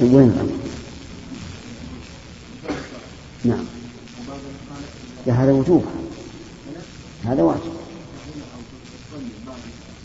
وين؟ 0.00 0.38
نعم. 3.44 3.64
هذا 5.26 5.52
وجوب 5.52 5.84
هذا 7.24 7.42
واجب. 7.42 7.72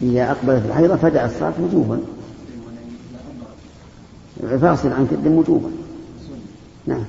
إذا 0.02 0.32
أقبلت 0.32 0.66
الحيضة 0.66 0.96
فدع 0.96 1.26
الصلاة 1.26 1.54
وجوبا. 1.60 2.00
فاصل 4.62 4.92
عن 4.92 5.08
كد 5.08 5.28
وجوبا. 5.28 5.72
نعم. 6.86 7.06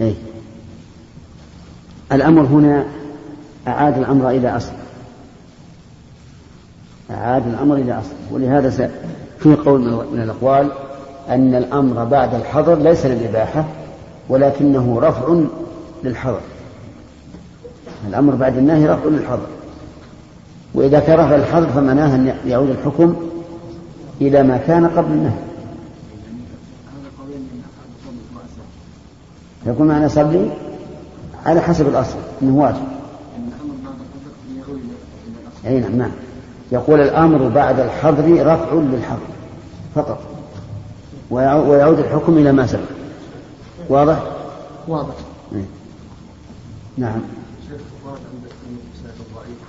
أي 0.00 0.14
الأمر 2.12 2.42
هنا 2.42 2.86
أعاد 3.68 3.98
الأمر 3.98 4.30
إلى 4.30 4.56
أصل. 4.56 4.72
أعاد 7.10 7.46
الأمر 7.46 7.76
إلى 7.76 7.98
أصل. 7.98 8.14
ولهذا 8.30 8.70
في 9.46 9.62
قول 9.62 9.80
من 10.12 10.20
الأقوال 10.22 10.68
أن 11.28 11.54
الأمر 11.54 12.04
بعد 12.04 12.34
الحظر 12.34 12.74
ليس 12.74 13.06
للإباحة 13.06 13.64
ولكنه 14.28 15.00
رفع 15.00 15.40
للحظر. 16.04 16.40
الأمر 18.08 18.34
بعد 18.34 18.56
النهي 18.56 18.86
رفع 18.86 19.04
للحظر. 19.04 19.46
وإذا 20.74 21.00
كان 21.00 21.18
رفع 21.18 21.34
الحظر 21.34 21.66
فمعناه 21.66 22.14
أن 22.14 22.34
يعود 22.46 22.70
الحكم 22.70 23.16
إلى 24.20 24.42
ما 24.42 24.56
كان 24.56 24.86
قبل 24.86 25.12
النهي. 25.12 25.38
يكون 29.66 29.86
معنى 29.86 30.08
صلي 30.08 30.50
على 31.46 31.60
حسب 31.60 31.88
الأصل 31.88 32.16
أنه 32.42 32.56
واجب. 32.56 32.86
أي 35.66 35.80
نعم 35.80 35.96
نعم. 35.98 36.10
يقول 36.72 37.00
الأمر 37.00 37.48
بعد 37.48 37.80
الحظر 37.80 38.46
رفع 38.46 38.72
للحظر. 38.72 39.35
فقط. 39.96 40.20
ويعود 41.30 41.98
الحكم 41.98 42.38
إلى 42.38 42.52
ما 42.52 42.66
سبق. 42.66 42.88
واضح؟ 43.88 44.22
واضح. 44.88 45.14
إيه. 45.52 45.64
نعم. 46.96 47.20
شيخ 47.68 47.80
ورد 48.04 48.20
عند 48.32 48.44
الإسناد 48.44 49.14
الضعيف 49.26 49.60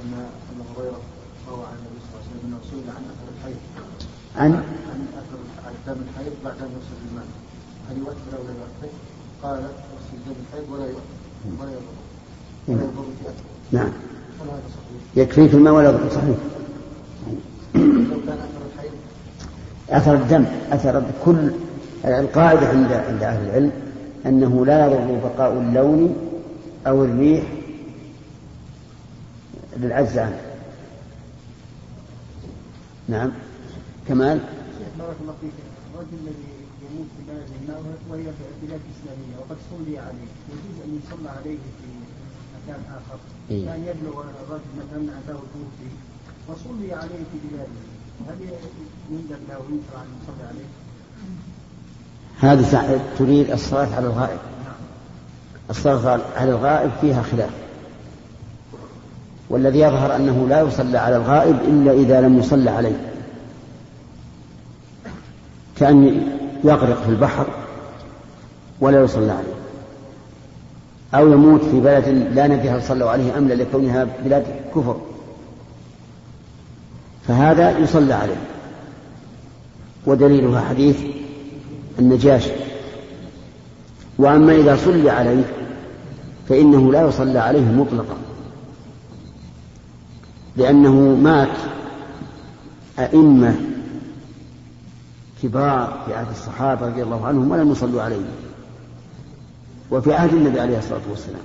أن 0.00 0.12
أبا 0.52 0.64
هريرة 0.76 1.00
روى 1.50 1.64
عن 1.70 1.76
النبي 1.78 1.98
صلى 2.00 2.10
الله 2.10 2.22
عليه 2.22 2.30
وسلم 2.30 2.40
أنه 2.46 2.58
سئل 2.70 2.86
عن 2.96 3.02
أثر 3.12 3.26
الحيض. 3.36 3.60
عن؟ 4.36 4.52
عن 4.90 5.06
أثر 5.20 5.38
عن 5.66 5.74
دم 5.86 6.02
الحيض 6.08 6.32
بعد 6.44 6.56
أن 6.64 6.70
يغسل 6.76 6.98
الماء 7.10 7.26
هل 7.90 7.98
يؤثر 7.98 8.32
أو 8.38 8.42
لا 8.48 8.54
يؤثر؟ 8.60 8.92
قال 9.42 9.58
يغسل 9.58 10.18
دم 10.26 10.36
الحيض 10.46 10.72
ولا 10.72 10.86
يؤثر. 10.86 11.16
ولا 11.60 11.70
يضر. 11.70 11.96
ولا 12.68 12.82
يضر 12.82 13.04
نعم؟ 13.72 13.92
يكفيك 15.16 15.54
الماء 15.54 15.72
ولا 15.74 15.88
يضر؟ 15.88 16.10
صحيح 16.10 16.36
لو 17.74 18.20
كان 18.26 18.38
أثر 18.38 18.62
الحيض 18.74 18.92
أثر 19.90 20.14
الدم 20.14 20.44
أثر 20.72 21.02
كل 21.24 21.50
القاعدة 22.04 22.68
عند 22.68 22.92
عند 22.92 23.22
أهل 23.22 23.48
العلم 23.48 23.72
أنه 24.26 24.66
لا 24.66 24.86
يضر 24.86 25.28
بقاء 25.28 25.52
اللون 25.52 26.16
أو 26.86 27.04
الريح 27.04 27.44
للعجز 29.76 30.18
عنه 30.18 30.40
نعم. 33.08 33.32
كمال. 34.08 34.38
شيخ 34.78 34.88
بارك 34.98 35.16
الله 35.22 35.34
فيك. 35.40 35.52
الرجل 35.94 36.16
الذي 36.22 36.52
يموت 36.82 37.06
في 37.16 37.22
بلد 37.28 37.48
ما 37.68 37.74
وهي 38.10 38.22
بلاد 38.62 38.80
إسلامية 38.94 39.36
وقد 39.40 39.56
صلي 39.70 39.98
عليه. 39.98 40.30
يجوز 40.52 40.76
أن 40.84 41.00
يصلى 41.00 41.30
عليه 41.30 41.58
في 41.78 41.88
مكان 42.54 42.80
آخر. 42.88 43.18
إيه. 43.50 43.66
كان 43.66 43.80
يبلغ 43.80 44.20
الرجل 44.20 44.70
مثلا 44.78 45.18
اتاه 45.18 45.40
توفي 45.54 45.90
وصلي 46.48 46.92
عليه 46.92 47.22
في 47.32 47.38
بلاده. 47.50 47.91
سع- 52.62 52.96
تريد 53.18 53.50
الصلاة 53.50 53.88
على 53.96 54.06
الغائب. 54.06 54.38
الصلاة 55.70 56.20
على 56.36 56.50
الغائب 56.50 56.90
فيها 57.00 57.22
خلاف. 57.22 57.50
والذي 59.50 59.78
يظهر 59.80 60.16
أنه 60.16 60.46
لا 60.48 60.60
يصلى 60.60 60.98
على 60.98 61.16
الغائب 61.16 61.56
إلا 61.68 61.92
إذا 61.92 62.20
لم 62.20 62.38
يصلى 62.38 62.70
عليه. 62.70 62.96
كأن 65.76 66.22
يغرق 66.64 67.02
في 67.02 67.08
البحر 67.08 67.46
ولا 68.80 69.00
يصلى 69.00 69.32
عليه. 69.32 69.54
أو 71.14 71.32
يموت 71.32 71.60
في 71.60 71.80
بلد 71.80 72.08
لا 72.08 72.46
ندري 72.46 72.70
هل 72.70 72.82
صلوا 72.82 73.10
عليه 73.10 73.38
أم 73.38 73.48
لا 73.48 73.54
لكونها 73.54 74.06
بلاد 74.24 74.44
كفر. 74.76 75.00
فهذا 77.28 77.78
يصلى 77.78 78.14
عليه. 78.14 78.40
ودليلها 80.06 80.60
حديث 80.60 81.00
النجاشي. 81.98 82.52
وأما 84.18 84.52
إذا 84.52 84.76
صلي 84.76 85.10
عليه 85.10 85.44
فإنه 86.48 86.92
لا 86.92 87.02
يصلى 87.08 87.38
عليه 87.38 87.64
مطلقا. 87.64 88.16
لأنه 90.56 90.94
مات 91.22 91.56
أئمة 92.98 93.56
كبار 95.42 96.02
في 96.06 96.14
عهد 96.14 96.30
الصحابة 96.30 96.86
رضي 96.86 97.02
الله 97.02 97.26
عنهم 97.26 97.50
ولم 97.50 97.72
يصلوا 97.72 98.02
عليه. 98.02 98.24
وفي 99.90 100.14
عهد 100.14 100.32
النبي 100.32 100.60
عليه 100.60 100.78
الصلاة 100.78 101.00
والسلام. 101.10 101.42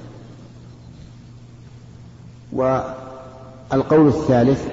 والقول 2.53 4.07
الثالث 4.07 4.67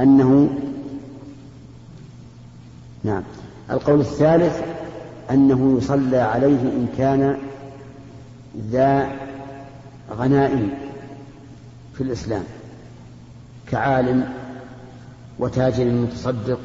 أنه 0.00 0.48
نعم. 3.04 3.22
القول 3.70 4.00
الثالث 4.00 4.62
أنه 5.30 5.78
يصلى 5.78 6.18
عليه 6.18 6.60
إن 6.60 6.88
كان 6.98 7.38
ذا 8.70 9.10
غنائم 10.10 10.70
في 11.94 12.02
الإسلام 12.02 12.44
كعالم 13.70 14.28
وتاجر 15.38 15.84
متصدق 15.84 16.58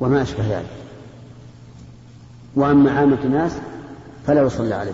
وما 0.00 0.22
أشبه 0.22 0.58
ذلك. 0.58 0.70
وأما 2.54 2.92
عامة 2.92 3.18
الناس 3.24 3.52
فلا 4.26 4.42
يصلى 4.42 4.74
عليه. 4.74 4.92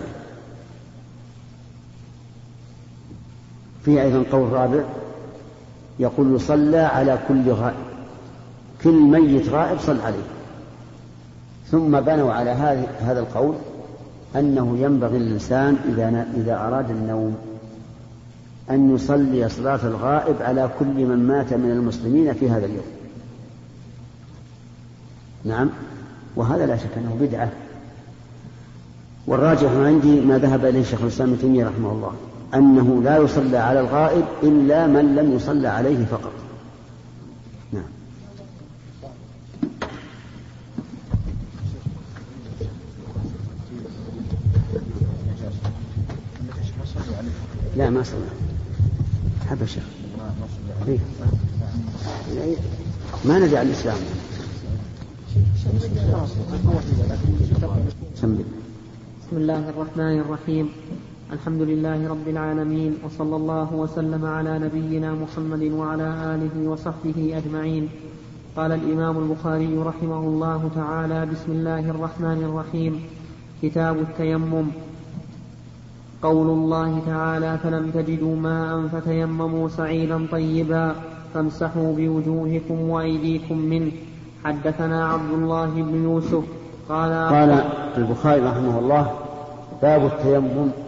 فيه 3.85 4.01
أيضا 4.01 4.23
قول 4.31 4.53
رابع 4.53 4.83
يقول 5.99 6.35
يصلى 6.35 6.77
على 6.77 7.19
كل 7.27 7.51
غائب. 7.51 7.75
كل 8.83 8.93
ميت 8.93 9.49
غائب 9.49 9.79
صل 9.79 9.99
عليه. 10.01 10.23
ثم 11.71 11.99
بنوا 11.99 12.33
على 12.33 12.49
هذا 12.49 12.87
هذا 12.99 13.19
القول 13.19 13.55
أنه 14.35 14.77
ينبغي 14.77 15.19
للإنسان 15.19 15.77
إذا 15.89 16.27
إذا 16.37 16.55
أراد 16.55 16.89
النوم 16.89 17.35
أن 18.69 18.95
يصلي 18.95 19.49
صلاة 19.49 19.79
الغائب 19.83 20.35
على 20.41 20.69
كل 20.79 20.85
من 20.85 21.27
مات 21.27 21.53
من 21.53 21.71
المسلمين 21.71 22.33
في 22.33 22.49
هذا 22.49 22.65
اليوم. 22.65 22.85
نعم. 25.45 25.69
وهذا 26.35 26.65
لا 26.65 26.77
شك 26.77 26.97
أنه 26.97 27.17
بدعة. 27.21 27.49
والراجح 29.27 29.71
عندي 29.71 30.21
ما 30.21 30.37
ذهب 30.37 30.65
إليه 30.65 30.83
شيخ 30.83 31.01
الإسلام 31.01 31.29
ابن 31.29 31.41
تيمية 31.41 31.65
رحمه 31.65 31.91
الله. 31.91 32.11
أنه 32.55 33.01
لا 33.03 33.17
يصلى 33.17 33.57
على 33.57 33.79
الغائب 33.79 34.25
إلا 34.43 34.87
من 34.87 35.15
لم 35.15 35.35
يصلى 35.35 35.67
عليه 35.67 36.05
فقط. 36.05 36.31
نعم. 37.73 37.83
لا 47.77 47.89
ما 47.89 48.03
صلى 48.03 48.17
شيخ 49.65 49.83
إيه. 50.87 50.99
إيه. 52.41 52.55
ما 53.25 53.39
على 53.57 53.67
الإسلام. 53.69 53.97
بسم 58.15 59.37
الله 59.37 59.69
الرحمن 59.69 60.19
الرحيم 60.19 60.69
الحمد 61.31 61.61
لله 61.61 62.09
رب 62.09 62.27
العالمين 62.27 62.97
وصلى 63.05 63.35
الله 63.35 63.73
وسلم 63.73 64.25
على 64.25 64.59
نبينا 64.59 65.13
محمد 65.13 65.63
وعلى 65.71 66.07
آله 66.35 66.69
وصحبه 66.69 67.37
أجمعين. 67.37 67.89
قال 68.57 68.71
الإمام 68.71 69.17
البخاري 69.17 69.77
رحمه 69.77 70.19
الله 70.19 70.69
تعالى 70.75 71.25
بسم 71.25 71.51
الله 71.51 71.89
الرحمن 71.89 72.39
الرحيم. 72.43 72.93
كتاب 73.61 73.95
التيمم. 73.97 74.67
قول 76.21 76.47
الله 76.47 77.01
تعالى 77.05 77.57
فلم 77.63 77.91
تجدوا 77.91 78.35
ماء 78.35 78.87
فتيمموا 78.87 79.69
سعيدا 79.69 80.27
طيبا 80.31 80.95
فامسحوا 81.33 81.95
بوجوهكم 81.95 82.89
وأيديكم 82.89 83.57
منه. 83.57 83.91
حدثنا 84.43 85.07
عبد 85.07 85.31
الله 85.33 85.69
بن 85.69 86.03
يوسف. 86.03 86.43
قال 86.89 87.11
قال 87.11 87.51
البخاري 87.97 88.41
رحمه 88.41 88.79
الله 88.79 89.11
باب 89.81 90.05
التيمم. 90.05 90.82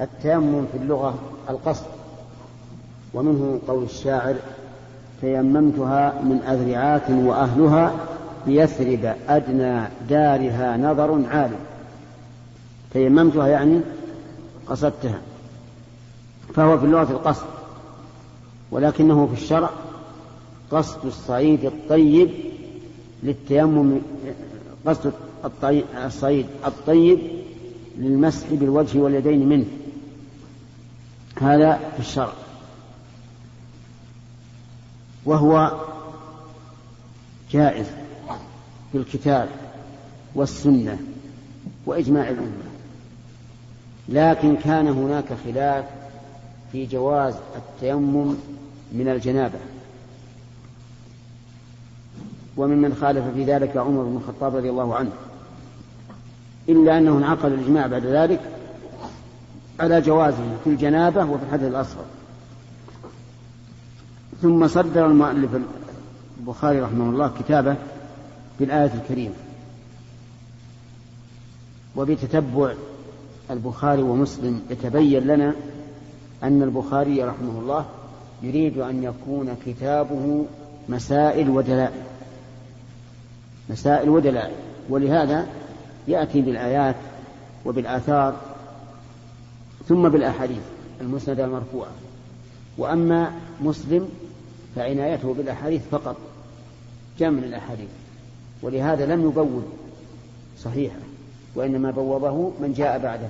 التيمم 0.00 0.66
في 0.72 0.78
اللغة 0.78 1.14
القصد. 1.50 1.86
ومنه 3.14 3.60
قول 3.68 3.84
الشاعر 3.84 4.34
تيممتها 5.20 6.22
من 6.22 6.40
أذرعات 6.48 7.10
وأهلها 7.10 7.94
بيثرب 8.46 9.14
أدنى 9.28 9.88
دارها 10.08 10.76
نظر 10.76 11.22
عال 11.30 11.50
تيممتها 12.92 13.48
يعني 13.48 13.80
قصدتها. 14.66 15.20
فهو 16.54 16.78
في 16.78 16.84
اللغة 16.84 17.10
القصد 17.12 17.46
ولكنه 18.70 19.26
في 19.26 19.42
الشرع 19.42 19.70
قصد 20.70 21.06
الصعيد 21.06 21.64
الطيب 21.64 22.30
للتيمم 23.22 23.98
قصد 24.86 25.12
الصعيد 26.06 26.46
الطيب 26.66 27.18
للمسح 27.98 28.46
بالوجه 28.50 28.98
واليدين 28.98 29.48
منه. 29.48 29.66
هذا 31.40 31.80
في 31.94 32.00
الشرع. 32.00 32.32
وهو 35.24 35.72
جائز 37.50 37.86
في 38.92 38.98
الكتاب 38.98 39.48
والسنة 40.34 40.98
وإجماع 41.86 42.28
الأمة. 42.28 42.68
لكن 44.08 44.56
كان 44.56 44.88
هناك 44.88 45.24
خلاف 45.44 45.84
في 46.72 46.86
جواز 46.86 47.34
التيمم 47.56 48.34
من 48.92 49.08
الجنابة. 49.08 49.58
وممن 52.56 52.94
خالف 52.94 53.34
في 53.34 53.44
ذلك 53.44 53.76
عمر 53.76 54.02
بن 54.02 54.16
الخطاب 54.16 54.56
رضي 54.56 54.70
الله 54.70 54.94
عنه. 54.94 55.12
إلا 56.68 56.98
أنه 56.98 57.18
انعقد 57.18 57.52
الإجماع 57.52 57.86
بعد 57.86 58.06
ذلك 58.06 58.40
على 59.80 60.00
جوازه 60.00 60.56
في 60.64 60.70
الجنابة 60.70 61.24
وفي 61.24 61.44
الحدث 61.44 61.62
الأصغر. 61.62 62.04
ثم 64.42 64.68
صدر 64.68 65.06
المؤلف 65.06 65.50
البخاري 66.40 66.80
رحمه 66.80 67.10
الله 67.10 67.32
كتابه 67.38 67.76
بالآية 68.60 68.92
الكريمة. 68.94 69.34
وبتتبع 71.96 72.72
البخاري 73.50 74.02
ومسلم 74.02 74.60
يتبين 74.70 75.22
لنا 75.22 75.54
أن 76.42 76.62
البخاري 76.62 77.24
رحمه 77.24 77.58
الله 77.58 77.86
يريد 78.42 78.78
أن 78.78 79.02
يكون 79.02 79.56
كتابه 79.66 80.46
مسائل 80.88 81.50
ودلائل. 81.50 82.02
مسائل 83.70 84.08
ودلائل. 84.08 84.54
ولهذا 84.88 85.46
يأتي 86.08 86.40
بالآيات 86.40 86.96
وبالآثار 87.64 88.47
ثم 89.88 90.08
بالأحاديث 90.08 90.62
المسندة 91.00 91.44
المرفوعة. 91.44 91.90
وأما 92.78 93.32
مسلم 93.60 94.08
فعنايته 94.76 95.34
بالأحاديث 95.34 95.82
فقط 95.90 96.16
جمع 97.18 97.38
الأحاديث 97.38 97.88
ولهذا 98.62 99.06
لم 99.06 99.28
يبوب 99.28 99.62
صحيحا 100.58 100.98
وإنما 101.54 101.90
بوبه 101.90 102.52
من 102.60 102.72
جاء 102.72 102.98
بعده. 102.98 103.28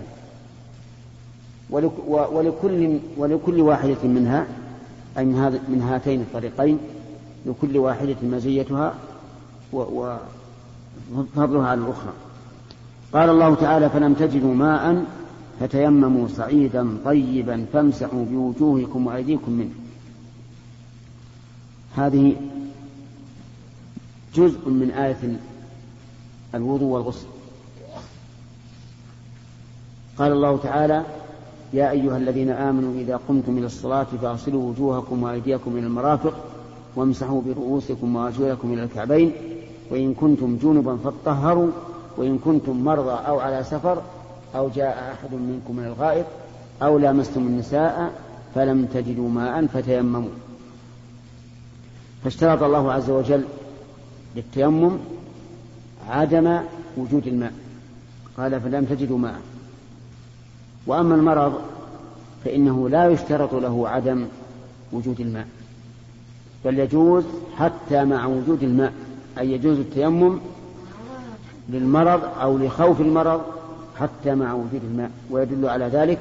ولكل 2.11 2.99
ولكل 3.17 3.61
واحدة 3.61 4.03
منها 4.05 4.47
أي 5.19 5.25
من 5.69 5.83
هاتين 5.91 6.21
الطريقين 6.21 6.79
لكل 7.47 7.79
واحدة 7.79 8.17
مزيتها 8.23 8.95
وفضلها 9.73 11.67
على 11.67 11.81
الأخرى. 11.81 12.13
قال 13.13 13.31
الله 13.31 13.55
تعالى 13.55 13.91
فلم 13.91 14.15
تجدوا 14.15 14.55
ماء 14.55 15.05
فتيمموا 15.61 16.29
صعيدا 16.29 16.99
طيبا 17.05 17.67
فامسحوا 17.73 18.25
بوجوهكم 18.25 19.07
وأيديكم 19.07 19.53
منه. 19.53 19.75
هذه 21.97 22.37
جزء 24.35 24.69
من 24.69 24.91
آية 24.91 25.39
الوضوء 26.55 26.89
والغسل. 26.89 27.27
قال 30.19 30.33
الله 30.33 30.57
تعالى 30.57 31.05
يا 31.73 31.91
أيها 31.91 32.17
الذين 32.17 32.51
آمنوا 32.51 32.95
إذا 33.01 33.21
قمتم 33.29 33.59
إلى 33.59 33.67
الصلاة 33.67 34.07
فاغسلوا 34.23 34.71
وجوهكم 34.71 35.23
وأيديكم 35.23 35.77
إلى 35.77 35.87
المرافق 35.87 36.35
وامسحوا 36.97 37.43
برؤوسكم 37.43 38.17
وأرجلكم 38.17 38.73
إلى 38.73 38.85
الكعبين 38.85 39.33
وإن 39.91 40.15
كنتم 40.15 40.57
جنبا 40.57 40.97
فاطهروا 40.97 41.71
وإن 42.17 42.39
كنتم 42.39 42.85
مرضى 42.85 43.27
أو 43.27 43.41
على 43.41 43.65
سفر 43.65 44.03
أو 44.57 44.69
جاء 44.69 45.13
أحد 45.13 45.35
منكم 45.35 45.77
من 45.77 45.85
الغائط 45.85 46.27
أو 46.83 46.99
لامستم 46.99 47.41
النساء 47.41 48.13
فلم 48.55 48.85
تجدوا 48.85 49.29
ماء 49.29 49.67
فتيمموا. 49.67 50.31
فاشترط 52.25 52.63
الله 52.63 52.93
عز 52.93 53.11
وجل 53.11 53.45
للتيمم 54.37 54.99
عدم 56.09 56.61
وجود 56.97 57.27
الماء. 57.27 57.53
قال 58.37 58.61
فلم 58.61 58.85
تجدوا 58.85 59.19
ماء. 59.19 59.41
وأما 60.87 61.15
المرض 61.15 61.61
فإنه 62.45 62.89
لا 62.89 63.09
يشترط 63.09 63.55
له 63.55 63.89
عدم 63.89 64.27
وجود 64.93 65.21
الماء. 65.21 65.47
بل 66.65 66.79
يجوز 66.79 67.25
حتى 67.57 68.05
مع 68.05 68.27
وجود 68.27 68.63
الماء. 68.63 68.93
أي 69.39 69.53
يجوز 69.53 69.79
التيمم 69.79 70.39
للمرض 71.69 72.21
أو 72.41 72.59
لخوف 72.59 73.01
المرض 73.01 73.43
حتى 74.01 74.35
مع 74.35 74.55
وجود 74.55 74.81
الماء. 74.85 75.11
ويدل 75.31 75.69
على 75.69 75.85
ذلك 75.85 76.19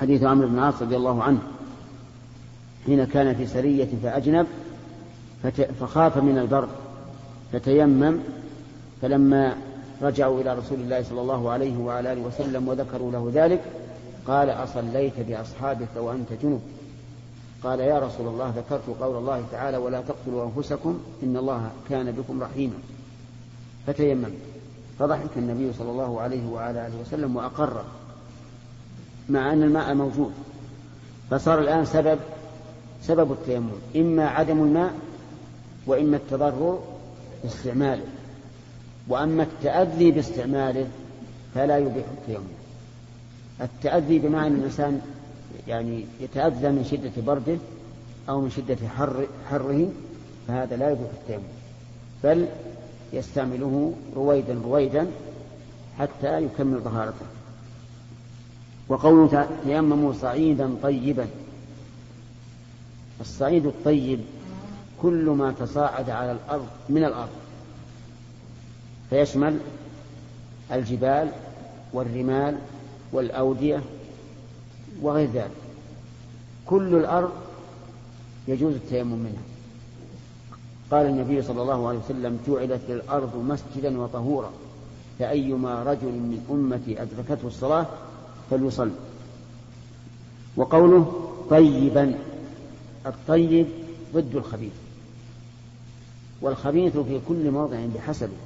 حديث 0.00 0.22
عمرو 0.22 0.48
بن 0.48 0.54
العاص 0.54 0.82
رضي 0.82 0.96
الله 0.96 1.22
عنه. 1.22 1.40
حين 2.86 3.04
كان 3.04 3.34
في 3.34 3.46
سرية 3.46 3.88
فأجنب 4.02 4.46
فخاف 5.80 6.16
من 6.16 6.38
البرد 6.38 6.68
فتيمم 7.52 8.18
فلما 9.02 9.56
رجعوا 10.02 10.40
إلى 10.40 10.54
رسول 10.54 10.80
الله 10.80 11.02
صلى 11.02 11.20
الله 11.20 11.50
عليه 11.50 11.78
وعلى 11.78 12.12
آله 12.12 12.20
وسلم 12.20 12.68
وذكروا 12.68 13.12
له 13.12 13.30
ذلك 13.34 13.60
قال 14.26 14.50
أصليت 14.50 15.20
بأصحابك 15.28 15.96
وأنت 15.96 16.32
جنب. 16.42 16.60
قال 17.64 17.80
يا 17.80 17.98
رسول 17.98 18.28
الله 18.28 18.52
ذكرت 18.56 18.96
قول 19.00 19.16
الله 19.16 19.44
تعالى 19.52 19.76
ولا 19.76 20.00
تقتلوا 20.00 20.44
أنفسكم 20.44 21.00
إن 21.22 21.36
الله 21.36 21.70
كان 21.90 22.10
بكم 22.12 22.42
رحيما. 22.42 22.74
فتيمم. 23.86 24.30
فضحك 25.00 25.30
النبي 25.36 25.72
صلى 25.78 25.90
الله 25.90 26.20
عليه 26.20 26.48
وعلى 26.48 26.86
آله 26.86 27.00
وسلم 27.00 27.36
وأقر 27.36 27.84
مع 29.28 29.52
أن 29.52 29.62
الماء 29.62 29.94
موجود 29.94 30.32
فصار 31.30 31.58
الآن 31.58 31.84
سبب 31.84 32.18
سبب 33.02 33.32
التيمم 33.32 33.70
إما 33.96 34.28
عدم 34.28 34.62
الماء 34.62 34.92
وإما 35.86 36.16
التضرر 36.16 36.78
باستعماله 37.42 38.04
وأما 39.08 39.42
التأذي 39.42 40.10
باستعماله 40.10 40.86
فلا 41.54 41.78
يبيح 41.78 42.04
التيمم. 42.18 42.48
التأذي 43.60 44.18
بمعنى 44.18 44.46
أن 44.46 44.58
الإنسان 44.58 45.00
يعني 45.68 46.04
يتأذى 46.20 46.68
من 46.68 46.84
شدة 46.90 47.22
برده 47.26 47.58
أو 48.28 48.40
من 48.40 48.50
شدة 48.50 48.88
حر 48.88 49.26
حره 49.50 49.88
فهذا 50.48 50.76
لا 50.76 50.90
يبيح 50.90 51.10
التيمم. 51.22 51.42
بل 52.24 52.46
يستعمله 53.12 53.94
رويدا 54.16 54.60
رويدا 54.64 55.06
حتى 55.98 56.42
يكمل 56.42 56.84
طهارته. 56.84 57.26
وقوله 58.88 59.48
تيمموا 59.64 60.12
صعيدا 60.12 60.76
طيبا. 60.82 61.26
الصعيد 63.20 63.66
الطيب 63.66 64.20
كل 65.02 65.24
ما 65.24 65.52
تصاعد 65.52 66.10
على 66.10 66.32
الأرض 66.32 66.66
من 66.88 67.04
الأرض. 67.04 67.30
فيشمل 69.10 69.58
الجبال 70.72 71.28
والرمال 71.92 72.58
والأودية 73.12 73.82
وغير 75.02 75.30
ذلك. 75.30 75.50
كل 76.66 76.94
الأرض 76.94 77.32
يجوز 78.48 78.74
التيمم 78.74 79.18
منها. 79.18 79.49
قال 80.90 81.06
النبي 81.06 81.42
صلى 81.42 81.62
الله 81.62 81.88
عليه 81.88 81.98
وسلم 81.98 82.38
جعلت 82.48 82.80
الأرض 82.88 83.36
مسجدا 83.36 84.00
وطهورا 84.00 84.50
فأيما 85.18 85.82
رجل 85.82 86.12
من 86.12 86.46
أمتي 86.50 87.02
أدركته 87.02 87.46
الصلاة 87.46 87.86
فليصل 88.50 88.90
وقوله 90.56 91.30
طيبا 91.50 92.18
الطيب 93.06 93.66
ضد 94.14 94.36
الخبيث 94.36 94.72
والخبيث 96.40 96.96
في 96.96 97.20
كل 97.28 97.50
موضع 97.50 97.86
بحسبه. 97.94 98.36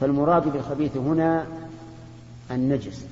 فالمراد 0.00 0.52
بالخبيث 0.52 0.96
هنا 0.96 1.46
النجس. 2.50 3.04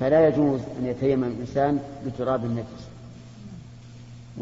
فلا 0.00 0.28
يجوز 0.28 0.60
أن 0.78 0.86
يتيمم 0.86 1.24
الإنسان 1.24 1.82
بتراب 2.06 2.44
النجس. 2.44 2.91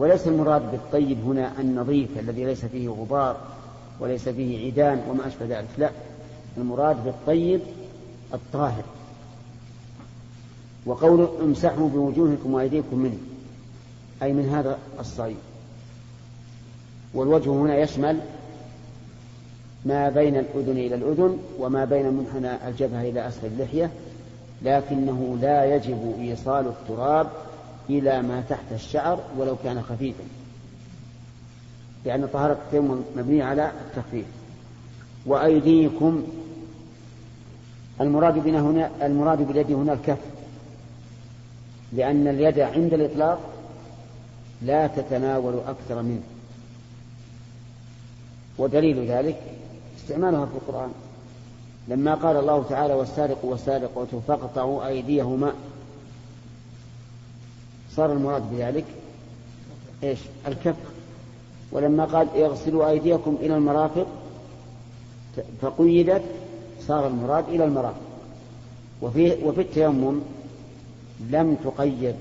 وليس 0.01 0.27
المراد 0.27 0.71
بالطيب 0.71 1.19
هنا 1.27 1.53
النظيف 1.61 2.19
الذي 2.19 2.45
ليس 2.45 2.65
فيه 2.65 2.89
غبار 2.89 3.37
وليس 4.01 4.29
فيه 4.29 4.59
عيدان 4.59 5.03
وما 5.11 5.27
أشبه 5.27 5.47
ذلك 5.47 5.69
لا. 5.79 5.91
المراد 6.59 7.05
بالطيب 7.05 7.61
الطاهر. 8.35 8.83
وقول 10.87 11.29
امسحوا 11.43 11.89
بوجوهكم 11.89 12.55
وأيديكم 12.55 12.99
منه 12.99 13.19
أي 14.23 14.33
من 14.33 14.49
هذا 14.49 14.79
الصعيد 15.01 15.37
والوجه 17.15 17.51
هنا 17.51 17.79
يشمل 17.79 18.21
ما 19.85 20.09
بين 20.09 20.37
الأذن 20.37 20.79
إلى 20.79 20.95
الأذن 20.95 21.39
وما 21.59 21.85
بين 21.85 22.13
منحنى 22.13 22.69
الجبهة 22.69 23.03
إلى 23.03 23.29
أسفل 23.29 23.47
اللحية 23.47 23.91
لكنه 24.63 25.39
لا 25.41 25.75
يجب 25.75 26.15
إيصال 26.21 26.67
التراب 26.67 27.31
إلى 27.99 28.23
ما 28.23 28.45
تحت 28.49 28.73
الشعر 28.73 29.21
ولو 29.39 29.57
كان 29.65 29.83
خفيفا. 29.83 30.25
لأن 32.05 32.29
طهارة 32.33 32.53
التيمم 32.53 33.03
مبنية 33.17 33.45
على 33.45 33.73
التخفيف. 33.87 34.27
وأيديكم 35.27 36.25
المراد 38.01 38.39
بنا 38.39 38.61
هنا 38.61 38.91
المراد 39.03 39.43
باليد 39.49 39.73
هنا 39.73 39.93
الكف. 39.93 40.19
لأن 41.93 42.29
اليد 42.29 42.61
عند 42.61 42.95
الإطلاق 42.95 43.41
لا 44.63 44.87
تتناول 44.87 45.55
أكثر 45.67 46.03
منه. 46.03 46.23
ودليل 48.59 49.11
ذلك 49.11 49.37
استعمالها 49.99 50.47
في 50.47 50.53
القرآن. 50.55 50.91
لما 51.89 52.15
قال 52.15 52.37
الله 52.37 52.65
تعالى 52.69 52.95
والسارق 52.95 53.45
والسارقة 53.45 54.21
فاقطعوا 54.29 54.87
أيديهما 54.87 55.53
صار 57.97 58.13
المراد 58.13 58.43
بذلك 58.53 58.85
إيش؟ 60.03 60.19
الكف. 60.49 60.77
ولما 61.73 62.05
قال 62.05 62.29
اغسلوا 62.43 62.91
أيديكم 62.91 63.37
إلى 63.41 63.57
المرافق 63.57 64.07
فقيدت 65.63 66.23
صار 66.87 67.07
المراد 67.07 67.49
إلى 67.49 67.65
المرافق. 67.65 68.01
وفي, 69.03 69.45
وفي 69.45 69.61
التيمم 69.61 70.21
لم 71.31 71.57
تقيد 71.65 72.15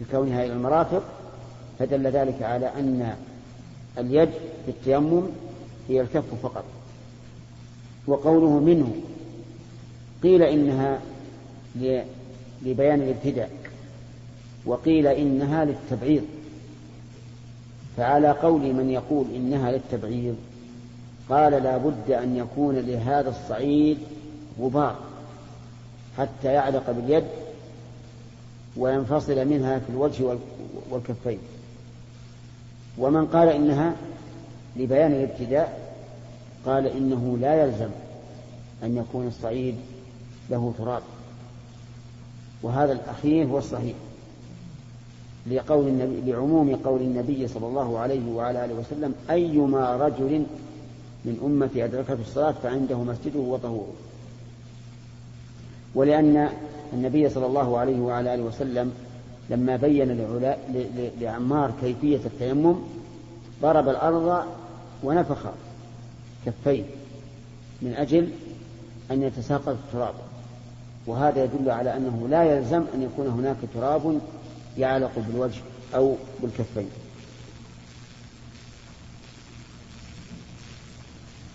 بكونها 0.00 0.44
إلى 0.44 0.52
المرافق 0.52 1.02
فدل 1.78 2.06
ذلك 2.06 2.42
على 2.42 2.66
أن 2.66 3.16
اليد 3.98 4.30
في 4.64 4.70
التيمم 4.70 5.22
هي 5.88 6.00
الكف 6.00 6.24
فقط. 6.42 6.64
وقوله 8.06 8.58
منه 8.58 8.94
قيل 10.22 10.42
إنها 10.42 11.00
لبيان 12.62 13.02
الابتداء. 13.02 13.61
وقيل 14.66 15.06
إنها 15.06 15.64
للتبعيض. 15.64 16.22
فعلى 17.96 18.30
قول 18.30 18.74
من 18.74 18.90
يقول 18.90 19.26
إنها 19.34 19.72
للتبعيض 19.72 20.36
قال 21.28 21.52
لا 21.52 21.76
بد 21.76 22.10
أن 22.10 22.36
يكون 22.36 22.76
لهذا 22.76 23.30
الصعيد 23.30 23.98
غبار 24.60 24.96
حتى 26.18 26.48
يعلق 26.48 26.90
باليد 26.90 27.24
وينفصل 28.76 29.48
منها 29.48 29.78
في 29.78 29.90
الوجه 29.90 30.38
والكفين. 30.90 31.38
ومن 32.98 33.26
قال 33.26 33.48
إنها 33.48 33.94
لبيان 34.76 35.12
الابتداء 35.12 35.94
قال 36.66 36.86
إنه 36.86 37.38
لا 37.40 37.62
يلزم 37.62 37.90
أن 38.82 38.96
يكون 38.96 39.26
الصعيد 39.26 39.76
له 40.50 40.72
تراب. 40.78 41.02
وهذا 42.62 42.92
الأخير 42.92 43.46
هو 43.46 43.58
الصحيح. 43.58 43.94
لقول 45.50 45.88
النبي 45.88 46.32
لعموم 46.32 46.76
قول 46.76 47.00
النبي 47.00 47.48
صلى 47.48 47.66
الله 47.66 47.98
عليه 47.98 48.32
وعلى 48.32 48.64
آله 48.64 48.74
وسلم 48.74 49.14
أيما 49.30 49.96
رجل 49.96 50.44
من 51.24 51.40
أمتي 51.44 51.84
أدركته 51.84 52.20
الصلاة 52.20 52.54
فعنده 52.62 52.98
مسجده 52.98 53.40
وطهوره. 53.40 53.92
ولأن 55.94 56.48
النبي 56.92 57.28
صلى 57.28 57.46
الله 57.46 57.78
عليه 57.78 58.00
وعلى 58.00 58.34
آله 58.34 58.42
وسلم 58.42 58.92
لما 59.50 59.76
بين 59.76 60.26
لعمار 61.20 61.72
كيفية 61.80 62.20
التيمم 62.26 62.74
ضرب 63.62 63.88
الأرض 63.88 64.44
ونفخ 65.02 65.46
كفيه 66.46 66.84
من 67.82 67.94
أجل 67.94 68.28
أن 69.10 69.22
يتساقط 69.22 69.68
التراب. 69.68 70.14
وهذا 71.06 71.44
يدل 71.44 71.70
على 71.70 71.96
أنه 71.96 72.26
لا 72.30 72.42
يلزم 72.42 72.84
أن 72.94 73.02
يكون 73.02 73.26
هناك 73.26 73.56
تراب 73.74 74.20
يعلق 74.78 75.10
بالوجه 75.16 75.60
أو 75.94 76.16
بالكفين. 76.42 76.88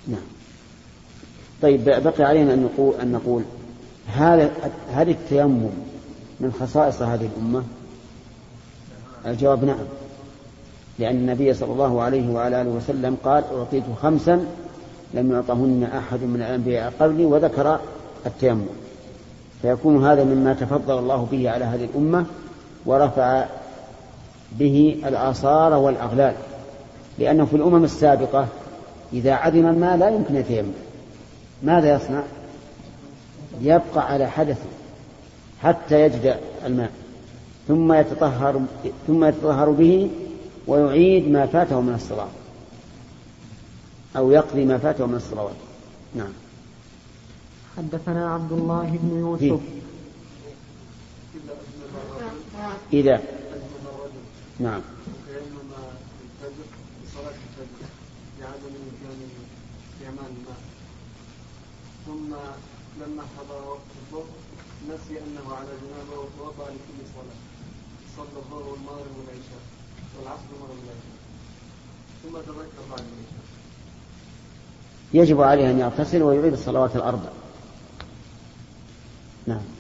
نعم. 0.08 0.22
طيب 1.62 1.86
بقي 1.86 2.24
علينا 2.24 2.54
أن 2.54 2.64
نقول, 2.64 2.96
أن 3.02 3.12
نقول 3.12 3.44
هذا 4.08 4.52
هل 4.92 5.10
التيمم 5.10 5.70
من 6.40 6.52
خصائص 6.60 7.02
هذه 7.02 7.30
الأمة؟ 7.36 7.64
الجواب 9.26 9.64
نعم. 9.64 9.78
لأن 11.00 11.16
النبي 11.16 11.54
صلى 11.54 11.72
الله 11.72 12.02
عليه 12.02 12.30
وعلى 12.30 12.62
آله 12.62 12.70
وسلم 12.70 13.18
قال 13.24 13.44
أعطيت 13.58 13.84
خمسا 14.02 14.46
لم 15.14 15.32
يعطهن 15.32 15.84
أحد 15.84 16.22
من 16.22 16.36
الأنبياء 16.36 16.94
قبلي 17.00 17.26
وذكر 17.26 17.80
التيمم. 18.26 18.66
فيكون 19.62 20.06
هذا 20.06 20.24
مما 20.24 20.54
تفضل 20.54 21.00
الله 21.00 21.28
به 21.32 21.50
على 21.50 21.66
هذه 21.66 21.86
الأمة 21.86 22.26
ورفع 22.88 23.46
به 24.52 25.02
الآثار 25.06 25.74
والأغلال 25.74 26.36
لأنه 27.20 27.46
في 27.46 27.56
الأمم 27.56 27.84
السابقة 27.84 28.48
إذا 29.14 29.34
عدم 29.34 29.68
الماء 29.68 29.98
لا 29.98 30.10
يمكن 30.10 30.36
يتيمم. 30.36 30.72
ماذا 31.64 31.96
يصنع؟ 31.96 32.24
يبقى 33.62 34.12
على 34.12 34.28
حدث 34.30 34.58
حتى 35.64 36.02
يجد 36.02 36.40
الماء 36.66 36.92
ثم 37.68 37.94
يتطهر 37.94 38.62
ثم 39.08 39.26
يتطهر 39.26 39.70
به 39.70 40.10
ويعيد 40.68 41.32
ما 41.32 41.46
فاته 41.46 41.82
من 41.82 41.94
الصلاة 41.94 42.28
أو 44.18 44.32
يقضي 44.32 44.66
ما 44.66 44.78
فاته 44.78 45.06
من 45.06 45.16
الصلوات. 45.16 45.56
نعم. 46.16 46.34
حدثنا 47.78 48.34
عبد 48.34 48.52
الله 48.52 49.00
بن 49.04 49.20
يوسف. 49.20 49.60
إذا 52.94 53.22
نعم. 54.60 54.82
ثم 62.06 62.36
لما 63.02 63.24
حضر 63.38 63.68
وقت 63.68 63.80
الظهر 64.02 64.26
نسي 64.90 65.20
أنه 65.20 65.56
على 65.56 65.68
جنابه 65.68 66.20
وتوضا 66.22 66.64
لكل 66.64 67.08
صلاة. 67.16 67.40
صلى 68.18 68.38
الظهر 68.38 68.64
والمغرب 68.64 69.18
والعشاء 69.18 69.62
والعصر 70.20 70.44
والمغرب 70.54 70.78
والعشاء. 70.80 71.18
ثم 72.24 72.38
تذكر 72.38 72.90
بعد 72.90 73.00
العشاء. 73.00 73.48
يجب 75.14 75.42
عليه 75.42 75.72
أن 75.72 75.80
يغتسل 75.80 76.24
ويعيد 76.24 76.54
الصلوات 76.54 76.96
الأربع. 76.96 77.30
نعم. 79.48 79.77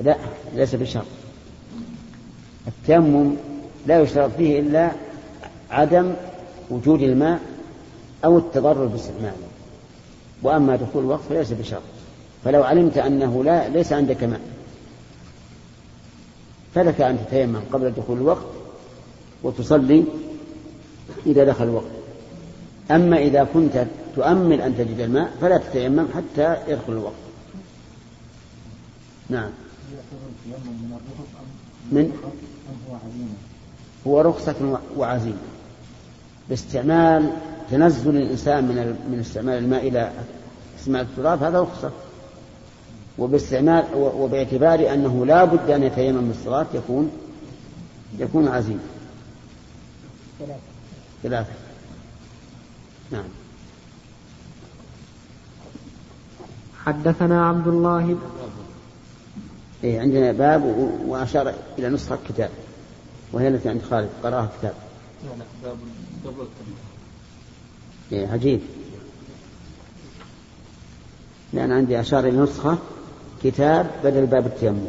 لا 0.00 0.16
ليس 0.54 0.74
بشرط. 0.74 1.04
التيمم 2.66 3.36
لا 3.86 4.00
يشترط 4.00 4.30
فيه 4.36 4.60
إلا 4.60 4.92
عدم 5.70 6.14
وجود 6.70 7.02
الماء 7.02 7.40
أو 8.24 8.38
التضرر 8.38 8.86
باستعماله. 8.86 9.34
وأما 10.42 10.76
دخول 10.76 11.04
الوقت 11.04 11.20
فليس 11.28 11.52
بشرط. 11.52 11.82
فلو 12.44 12.62
علمت 12.62 12.98
أنه 12.98 13.44
لا 13.44 13.68
ليس 13.68 13.92
عندك 13.92 14.24
ماء. 14.24 14.40
فلك 16.74 17.00
أن 17.00 17.18
تتيمم 17.26 17.60
قبل 17.72 17.90
دخول 17.90 18.16
الوقت 18.16 18.46
وتصلي 19.42 20.04
إذا 21.26 21.44
دخل 21.44 21.64
الوقت. 21.64 21.90
أما 22.90 23.18
إذا 23.18 23.48
كنت 23.54 23.86
تؤمل 24.16 24.60
أن 24.60 24.76
تجد 24.78 25.00
الماء 25.00 25.32
فلا 25.40 25.58
تتيمم 25.58 26.06
حتى 26.14 26.56
يدخل 26.68 26.92
الوقت. 26.92 27.14
نعم. 29.28 29.50
من؟ 31.92 32.12
هو 34.06 34.20
رخصة 34.20 34.80
وعزيمة. 34.96 35.36
باستعمال 36.48 37.30
تنزل 37.70 38.16
الإنسان 38.16 38.64
من 38.64 38.76
من 39.10 39.20
استعمال 39.20 39.58
الماء 39.58 39.88
إلى 39.88 40.12
استعمال 40.78 41.00
التراب 41.00 41.42
هذا 41.42 41.60
رخصة. 41.60 41.90
وباستعمال 43.18 43.84
وباعتبار 43.94 44.94
أنه 44.94 45.26
لا 45.26 45.44
بد 45.44 45.70
أن 45.70 45.82
يتيمم 45.82 46.28
بالصلاة 46.28 46.66
يكون 46.74 47.10
يكون 48.18 48.48
عزيمة 48.48 48.80
ثلاثة. 51.22 51.52
نعم. 53.12 53.24
حدثنا 56.86 57.48
عبد 57.48 57.68
الله 57.68 58.16
إيه 59.84 60.00
عندنا 60.00 60.32
باب 60.32 60.62
وأشار 61.06 61.54
إلى 61.78 61.88
نسخة 61.88 62.18
كتاب. 62.28 62.50
وهي 63.32 63.48
التي 63.48 63.68
عند 63.68 63.82
خالد 63.90 64.08
قراها 64.22 64.50
كتاب. 64.58 64.74
باب 65.62 65.76
إيه 68.12 68.26
عجيب. 68.26 68.60
لأن 71.52 71.72
عندي 71.72 72.00
أشار 72.00 72.28
إلى 72.28 72.38
نسخة 72.38 72.78
كتاب 73.42 73.90
بدل 74.04 74.26
باب 74.26 74.46
التيمم 74.46 74.86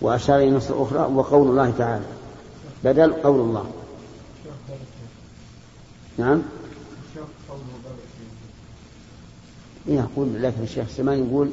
وأشار 0.00 0.38
إلى 0.38 0.50
نص 0.50 0.70
أخرى 0.70 0.98
وقول 0.98 1.48
الله 1.48 1.70
تعالى. 1.78 2.04
بدل 2.84 3.12
قول 3.12 3.40
الله. 3.40 3.70
نعم؟ 6.18 6.42
يقول 9.94 10.42
لكن 10.42 10.62
الشيخ 10.62 10.88
سليمان 10.88 11.28
يقول 11.28 11.50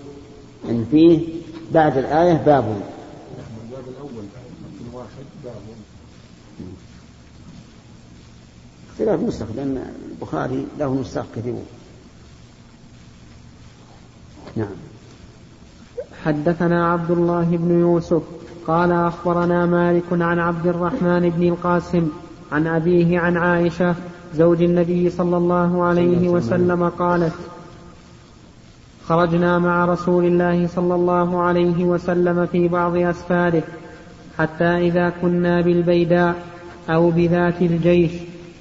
إن 0.70 0.86
فيه 0.92 1.20
بعد 1.72 1.98
الآية 1.98 2.34
باب. 2.34 2.82
الباب 3.66 3.84
الأول 3.88 4.26
واحد 4.94 5.26
باب 5.44 5.54
اختلاف 8.92 9.20
نسخ 9.20 9.46
لأن 9.56 9.94
البخاري 10.12 10.66
له 10.80 11.02
نسخ 11.02 11.26
كثيرون 11.36 11.66
نعم. 14.56 14.76
حدثنا 16.24 16.92
عبد 16.92 17.12
الله 17.12 17.44
بن 17.44 17.80
يوسف 17.80 18.22
قال 18.68 18.92
أخبرنا 18.92 19.66
مالك 19.66 20.04
عن 20.12 20.40
عبد 20.40 20.68
الرحمن 20.68 21.30
بن 21.30 21.48
القاسم 21.48 22.10
عن 22.52 22.68
أبيه 22.68 23.20
عن 23.20 23.38
عائشة 23.38 23.96
زوج 24.36 24.64
النبي 24.64 25.10
صلى 25.10 25.38
الله 25.38 25.84
عليه 25.84 26.30
وسلم 26.30 26.90
قالت 26.90 27.34
خرجنا 29.08 29.60
مع 29.60 29.86
رسول 29.86 30.26
الله 30.26 30.68
صلى 30.68 30.96
الله 30.96 31.42
عليه 31.42 31.86
وسلم 31.86 32.46
في 32.46 32.68
بعض 32.68 32.96
أسفاره 32.98 33.64
حتى 34.38 34.88
إذا 34.88 35.10
كنا 35.22 35.62
بالبيداء 35.62 36.36
أو 36.90 37.12
بذات 37.12 37.62
الجيش 37.62 38.12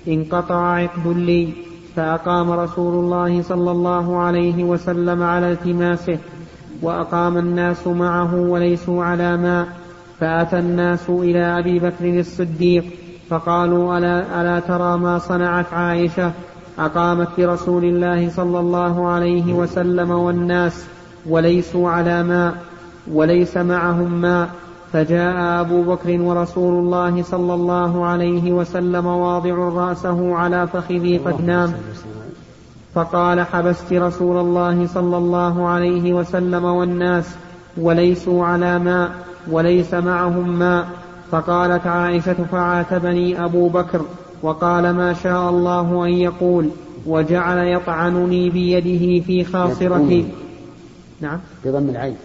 انقطع 0.09 0.75
عقد 0.75 1.07
لي 1.07 1.49
فأقام 1.97 2.51
رسول 2.51 3.05
الله 3.05 3.43
صلى 3.43 3.71
الله 3.71 4.19
عليه 4.19 4.65
وسلم 4.65 5.23
على 5.23 5.53
التماسه 5.53 6.19
وأقام 6.83 7.39
الناس 7.39 7.87
معه 7.87 8.35
وليسوا 8.35 9.05
على 9.05 9.37
ماء 9.37 9.69
فأتى 10.21 10.59
الناس 10.59 11.11
إلى 11.11 11.59
أبي 11.59 11.79
بكر 11.79 12.19
الصديق 12.21 12.85
فقالوا 13.29 13.99
ألا, 13.99 14.41
ألا 14.41 14.61
ترى 14.61 14.99
ما 14.99 15.19
صنعت 15.19 15.73
عائشة؟ 15.73 16.33
أقامت 16.79 17.29
برسول 17.39 17.85
الله 17.85 18.31
صلى 18.31 18.59
الله 18.61 19.09
عليه 19.09 19.53
وسلم 19.53 20.11
والناس 20.11 20.85
وليسوا 21.27 21.91
على 21.91 22.23
ماء 22.23 22.55
وليس 23.13 23.57
معهم 23.57 24.21
ماء. 24.21 24.49
فجاء 24.93 25.61
أبو 25.61 25.83
بكر 25.83 26.21
ورسول 26.21 26.75
الله 26.79 27.23
صلى 27.23 27.55
الله 27.55 28.05
عليه 28.07 28.53
وسلم 28.53 29.07
واضع 29.07 29.55
رأسه 29.55 30.35
على 30.35 30.67
فخذي 30.67 31.19
قد 31.19 31.45
نام 31.45 31.73
فقال 32.95 33.41
حبست 33.41 33.93
رسول 33.93 34.37
الله 34.37 34.87
صلى 34.87 35.17
الله 35.17 35.69
عليه 35.69 36.13
وسلم 36.13 36.65
والناس 36.65 37.25
وليسوا 37.77 38.47
على 38.47 38.79
ماء 38.79 39.11
وليس 39.51 39.95
معهم 39.95 40.59
ماء. 40.59 40.87
فقالت 41.31 41.87
عائشة 41.87 42.37
فعاتبني 42.53 43.45
أبو 43.45 43.69
بكر. 43.69 44.01
وقال 44.47 44.91
ما 44.91 45.15
شاء 45.15 45.51
الله 45.51 46.07
أن 46.07 46.13
يقول 46.13 46.71
وجعل 47.07 47.59
يطعنني 47.59 48.51
بيده 48.51 49.25
في 49.25 49.45
خاصرتي 49.45 50.29
نعم. 51.21 51.39
بضم 51.65 51.89
العين. 51.89 52.17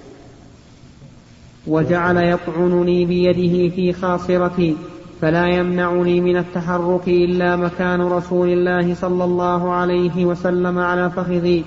وجعل 1.67 2.17
يطعنني 2.17 3.05
بيده 3.05 3.75
في 3.75 3.93
خاصرتي. 3.93 4.75
فلا 5.21 5.47
يمنعني 5.47 6.21
من 6.21 6.37
التحرك 6.37 7.07
إلا 7.07 7.55
مكان 7.55 8.01
رسول 8.01 8.49
الله 8.49 8.93
صلى 8.93 9.23
الله 9.23 9.71
عليه 9.71 10.25
وسلم 10.25 10.79
على 10.79 11.09
فخذي. 11.09 11.63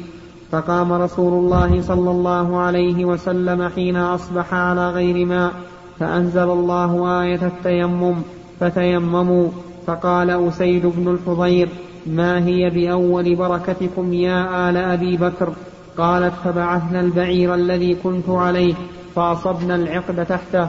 فقام 0.51 0.93
رسول 0.93 1.33
الله 1.33 1.83
صلى 1.83 2.11
الله 2.11 2.57
عليه 2.57 3.05
وسلم 3.05 3.69
حين 3.69 3.97
أصبح 3.97 4.55
على 4.55 4.91
غير 4.91 5.27
ماء. 5.27 5.53
فأنزل 5.99 6.51
الله 6.51 7.23
آية 7.23 7.47
التيمم. 7.47 8.15
فتيمموا. 8.61 9.49
فقال 9.87 10.31
أسيد 10.49 10.87
بن 10.87 11.09
الحضير 11.09 11.69
ما 12.07 12.47
هي 12.47 12.71
بأول 12.71 13.37
بركتكم 13.37 14.15
يا 14.15 14.71
آل 14.71 14.77
أبي 14.77 15.17
بكر؟ 15.17 15.53
قالت 15.97 16.35
فبعثنا 16.45 17.01
البعير 17.01 17.55
الذي 17.55 17.95
كنت 17.95 18.29
عليه 18.29 18.75
فأصبنا 19.15 19.75
العقد 19.75 20.27
تحته. 20.27 20.69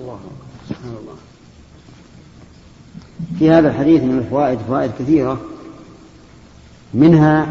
الله 0.00 0.18
سبحان 0.68 0.94
الله. 1.00 1.14
في 3.38 3.50
هذا 3.50 3.68
الحديث 3.68 4.02
من 4.02 4.18
الفوائد 4.18 4.58
فوائد 4.58 4.90
كثيرة. 4.98 5.40
منها 6.94 7.46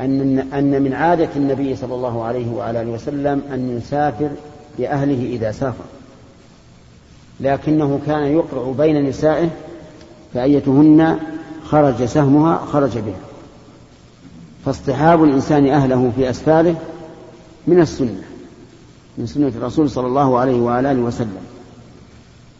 أن 0.00 0.38
أن 0.38 0.82
من 0.82 0.92
عادة 0.92 1.28
النبي 1.36 1.76
صلى 1.76 1.94
الله 1.94 2.24
عليه 2.24 2.52
وعلى 2.52 2.82
آله 2.82 2.90
وسلم 2.90 3.42
أن 3.52 3.76
يسافر 3.76 4.30
لأهله 4.78 5.26
إذا 5.26 5.52
سافر. 5.52 5.84
لكنه 7.40 8.00
كان 8.06 8.22
يقرع 8.22 8.72
بين 8.78 9.08
نسائه 9.08 9.50
فأيتهن 10.34 11.18
خرج 11.64 12.04
سهمها 12.04 12.56
خرج 12.56 12.98
بها. 12.98 13.20
فاصطحاب 14.64 15.24
الإنسان 15.24 15.66
أهله 15.66 16.12
في 16.16 16.30
أسفاره 16.30 16.76
من 17.66 17.80
السنة 17.80 18.22
من 19.18 19.26
سنة 19.26 19.48
الرسول 19.48 19.90
صلى 19.90 20.06
الله 20.06 20.38
عليه 20.38 20.60
وآله 20.60 20.94
وسلم. 20.94 21.42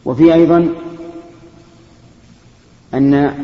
وفي 0.04 0.34
أيضا 0.34 0.68
أن 2.94 3.34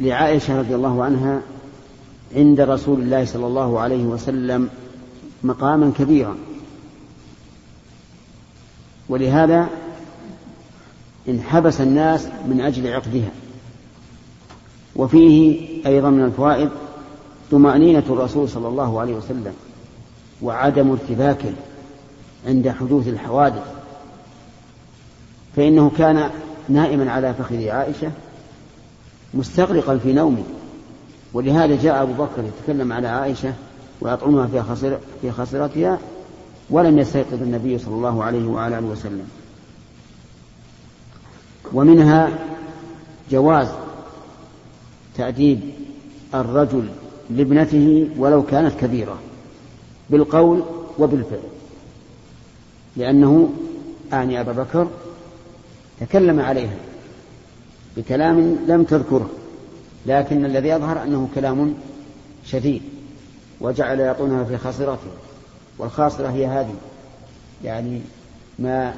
لعائشة 0.00 0.58
رضي 0.58 0.74
الله 0.74 1.04
عنها 1.04 1.40
عند 2.36 2.60
رسول 2.60 3.00
الله 3.00 3.24
صلى 3.24 3.46
الله 3.46 3.80
عليه 3.80 4.04
وسلم 4.04 4.68
مقاما 5.42 5.92
كبيرا. 5.98 6.36
ولهذا 9.08 9.68
انحبس 11.28 11.80
الناس 11.80 12.26
من 12.48 12.60
أجل 12.60 12.92
عقدها. 12.92 13.30
وفيه 14.96 15.58
أيضا 15.86 16.10
من 16.10 16.24
الفوائد 16.24 16.68
طمأنينة 17.50 18.02
الرسول 18.10 18.48
صلى 18.48 18.68
الله 18.68 19.00
عليه 19.00 19.14
وسلم 19.14 19.52
وعدم 20.42 20.90
ارتباكه 20.90 21.52
عند 22.46 22.68
حدوث 22.68 23.08
الحوادث. 23.08 23.62
فإنه 25.56 25.90
كان 25.98 26.30
نائما 26.68 27.12
على 27.12 27.34
فخذ 27.34 27.68
عائشة 27.68 28.10
مستغرقا 29.34 29.98
في 29.98 30.12
نومه. 30.12 30.44
ولهذا 31.32 31.82
جاء 31.82 32.02
أبو 32.02 32.12
بكر 32.12 32.44
يتكلم 32.44 32.92
على 32.92 33.08
عائشة 33.08 33.52
ويطعنها 34.00 34.46
في 34.46 34.86
في 35.22 35.32
خاصرتها 35.32 35.98
ولم 36.70 36.98
يستيقظ 36.98 37.42
النبي 37.42 37.78
صلى 37.78 37.94
الله 37.94 38.24
عليه 38.24 38.46
وعلى 38.46 38.78
آله 38.78 38.86
وسلم. 38.86 39.28
ومنها 41.72 42.30
جواز 43.30 43.68
تأديب 45.16 45.60
الرجل 46.34 46.88
لابنته 47.30 48.08
ولو 48.18 48.42
كانت 48.42 48.80
كبيرة 48.80 49.18
بالقول 50.10 50.62
وبالفعل 50.98 51.40
لأنه 52.96 53.52
أعني 54.12 54.40
أبا 54.40 54.52
بكر 54.52 54.88
تكلم 56.00 56.40
عليها 56.40 56.76
بكلام 57.96 58.58
لم 58.68 58.84
تذكره 58.84 59.30
لكن 60.06 60.44
الذي 60.44 60.68
يظهر 60.68 61.02
أنه 61.02 61.28
كلام 61.34 61.74
شديد 62.46 62.82
وجعل 63.60 64.00
يطونها 64.00 64.44
في 64.44 64.56
خاصرته 64.56 65.10
والخاصرة 65.78 66.28
هي 66.28 66.46
هذه 66.46 66.74
يعني 67.64 68.00
ما 68.58 68.94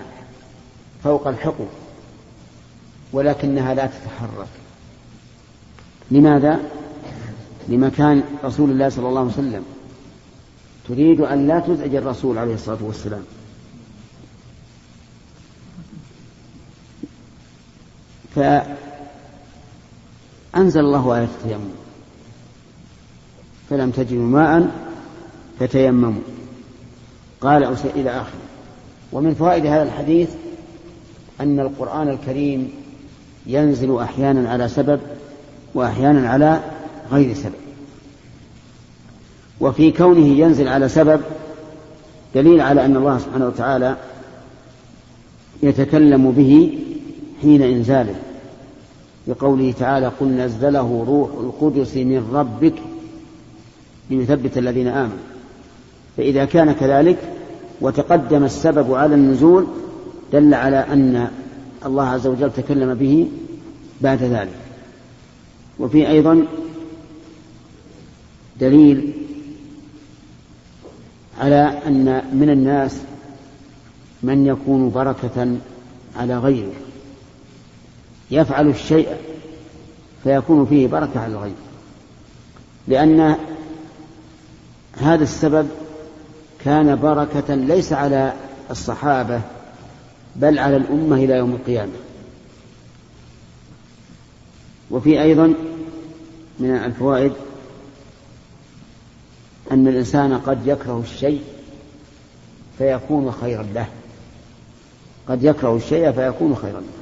فوق 1.05 1.29
الحقوق. 1.29 1.69
ولكنها 3.13 3.75
لا 3.75 3.87
تتحرك. 3.87 4.49
لماذا؟ 6.11 6.61
لمكان 7.69 8.23
رسول 8.45 8.71
الله 8.71 8.89
صلى 8.89 9.09
الله 9.09 9.21
عليه 9.21 9.31
وسلم. 9.31 9.65
تريد 10.89 11.21
أن 11.21 11.47
لا 11.47 11.61
تزعج 11.61 11.95
الرسول 11.95 12.39
عليه 12.39 12.55
الصلاة 12.55 12.79
والسلام. 12.81 13.25
فأنزل 20.55 20.81
الله 20.81 21.17
آية 21.17 21.25
التيمم. 21.25 21.71
فلم 23.71 23.91
تجدوا 23.91 24.23
ماء 24.23 24.71
فتيمموا. 25.61 26.23
قال 27.41 27.65
إلى 27.85 28.11
آخره. 28.11 28.41
ومن 29.13 29.35
فوائد 29.35 29.67
هذا 29.67 29.83
الحديث 29.83 30.31
أن 31.41 31.61
القرآن 31.61 32.09
الكريم 32.09 32.86
ينزل 33.47 33.99
أحيانا 33.99 34.51
على 34.51 34.69
سبب 34.69 35.01
وأحيانا 35.75 36.29
على 36.29 36.61
غير 37.13 37.35
سبب. 37.35 37.53
وفي 39.61 39.91
كونه 39.93 40.27
ينزل 40.27 40.69
على 40.69 40.89
سبب 40.89 41.21
دليل 42.35 42.61
على 42.61 42.85
أن 42.85 42.97
الله 42.97 43.19
سبحانه 43.19 43.47
وتعالى 43.47 43.97
يتكلم 45.63 46.31
به 46.31 46.79
حين 47.43 47.63
إنزاله 47.63 48.15
بقوله 49.27 49.75
تعالى 49.79 50.07
قل 50.21 50.27
نزله 50.27 51.05
روح 51.09 51.31
القدس 51.41 51.97
من 51.97 52.31
ربك 52.35 52.75
ليثبت 54.11 54.59
الذين 54.59 54.89
آمنوا. 54.89 55.27
فإذا 56.17 56.45
كان 56.45 56.73
كذلك 56.73 57.19
وتقدم 57.81 58.45
السبب 58.45 58.95
على 58.95 59.15
النزول 59.15 59.67
دل 60.33 60.55
على 60.55 60.77
أن 60.77 61.29
الله 61.87 62.07
عز 62.09 62.27
وجل 62.27 62.53
تكلم 62.53 62.95
به 62.95 63.29
بعد 64.01 64.23
ذلك. 64.23 64.59
وفي 65.79 66.09
أيضا 66.09 66.47
دليل 68.61 69.13
على 71.41 71.83
أن 71.87 72.23
من 72.33 72.51
الناس 72.51 72.99
من 74.23 74.47
يكون 74.47 74.91
بركة 74.91 75.57
على 76.17 76.39
غيره. 76.39 76.73
يفعل 78.31 78.69
الشيء 78.69 79.09
فيكون 80.25 80.67
فيه 80.67 80.87
بركة 80.87 81.21
على 81.21 81.33
الغير. 81.33 81.55
لأن 82.89 83.37
هذا 84.97 85.23
السبب 85.23 85.69
كان 86.65 86.97
بركة 86.97 87.55
ليس 87.55 87.93
على 87.93 88.33
الصحابة 88.71 89.41
بل 90.41 90.59
على 90.59 90.77
الأمة 90.77 91.17
إلى 91.17 91.35
يوم 91.35 91.53
القيامة. 91.53 91.93
وفي 94.91 95.23
أيضا 95.23 95.55
من 96.59 96.71
الفوائد 96.71 97.33
أن 99.73 99.89
الإنسان 99.89 100.39
قد 100.39 100.67
يكره 100.67 101.01
الشيء 101.05 101.43
فيكون 102.79 103.33
خيرا 103.33 103.63
له. 103.63 103.87
قد 105.29 105.45
يكره 105.45 105.77
الشيء 105.77 106.13
فيكون 106.13 106.57
خيرا 106.57 106.81
له. 106.81 106.97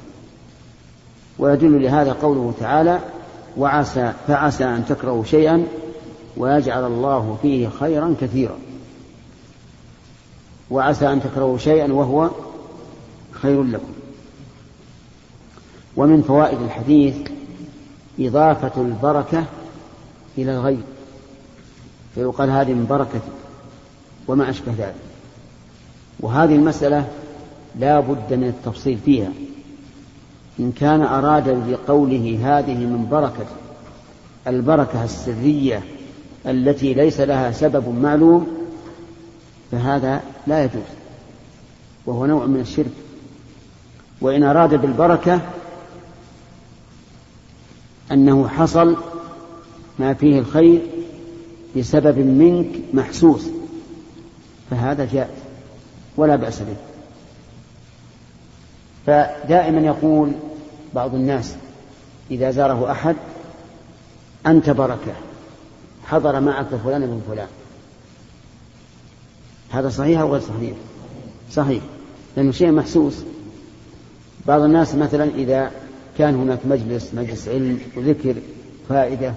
ويدل 1.38 1.83
لهذا 1.83 2.12
قوله 2.12 2.55
تعالى 2.61 3.01
وعسى 3.57 4.12
فعسى 4.27 4.64
أن 4.64 4.85
تكرهوا 4.88 5.25
شيئا 5.25 5.66
ويجعل 6.37 6.87
الله 6.87 7.38
فيه 7.42 7.68
خيرا 7.68 8.14
كثيرا. 8.20 8.59
وعسى 10.70 11.12
أن 11.12 11.23
تكرهوا 11.23 11.59
شيئا 11.59 11.92
وهو 11.92 12.31
خير 13.44 13.62
لكم. 13.62 13.92
ومن 15.96 16.22
فوائد 16.22 16.61
الحديث 16.61 17.14
إضافة 18.20 18.83
البركة 18.83 19.44
إلى 20.38 20.54
الغير 20.54 20.83
فيقال 22.14 22.50
هذه 22.50 22.72
من 22.72 22.87
بركتي 22.87 23.30
وما 24.28 24.50
أشبه 24.50 24.72
ذلك. 24.78 24.94
وهذه 26.20 26.54
المسألة 26.54 27.09
لا 27.78 28.00
بد 28.00 28.35
من 28.35 28.48
التفصيل 28.48 28.98
فيها. 29.04 29.33
إن 30.61 30.72
كان 30.72 31.02
أراد 31.02 31.70
بقوله 31.70 32.38
هذه 32.42 32.74
من 32.74 33.09
بركة 33.11 33.46
البركة 34.46 35.04
السرية 35.04 35.83
التي 36.46 36.94
ليس 36.94 37.20
لها 37.20 37.52
سبب 37.52 37.88
معلوم 37.88 38.46
فهذا 39.72 40.22
لا 40.46 40.64
يجوز. 40.64 40.83
وهو 42.07 42.26
نوع 42.26 42.46
من 42.46 42.61
الشرك. 42.61 43.04
وإن 44.25 44.43
أراد 44.43 44.75
بالبركة 44.75 45.41
أنه 48.13 48.49
حصل 48.49 48.97
ما 49.99 50.15
فيه 50.15 50.39
الخير 50.39 50.83
بسبب 51.77 52.19
منك 52.19 52.67
محسوس 52.95 53.47
فهذا 54.71 55.09
جائز 55.13 55.39
ولا 56.17 56.37
بأس 56.37 56.61
به. 56.61 56.77
فدائما 59.07 59.81
يقول 59.81 60.33
بعض 60.95 61.15
الناس 61.15 61.55
إذا 62.31 62.51
زاره 62.51 62.91
أحد 62.93 63.17
أنت 64.47 64.71
بركة 64.71 65.13
حضر 66.07 66.41
معك 66.41 66.69
فلان 66.85 67.07
بن 67.07 67.21
فلان. 67.29 67.49
هذا 69.71 69.89
صحيح 69.89 70.21
أو 70.21 70.33
غير 70.33 70.41
صحيح؟ 70.41 70.77
صحيح 71.53 71.83
لأنه 72.37 72.53
شيء 72.53 72.71
محسوس. 72.71 73.34
بعض 74.46 74.61
الناس 74.61 74.94
مثلا 74.94 75.24
إذا 75.24 75.70
كان 76.18 76.35
هناك 76.35 76.59
مجلس 76.66 77.14
مجلس 77.14 77.48
علم 77.48 77.80
وذكر 77.96 78.35
فائدة 78.88 79.35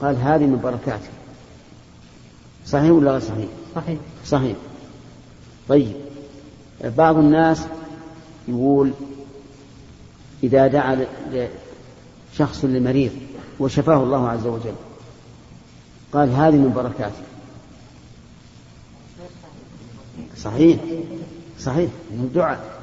قال 0.00 0.16
هذه 0.16 0.46
من 0.46 0.60
بركاته. 0.62 1.08
صحيح 2.66 2.90
ولا 2.90 3.10
غير 3.10 3.20
صحيح؟ 3.20 3.48
صحيح. 3.74 3.98
صحيح. 4.26 4.56
طيب. 5.68 5.92
بعض 6.84 7.16
الناس 7.16 7.62
يقول 8.48 8.92
إذا 10.42 10.66
دعا 10.66 11.06
شخص 12.36 12.64
لمريض 12.64 13.12
وشفاه 13.58 14.02
الله 14.02 14.28
عز 14.28 14.46
وجل 14.46 14.74
قال 16.12 16.30
هذه 16.30 16.56
من 16.56 16.72
بركاته. 16.72 17.22
صحيح. 20.36 20.78
صحيح. 21.60 21.90
الدعاء 22.12 22.75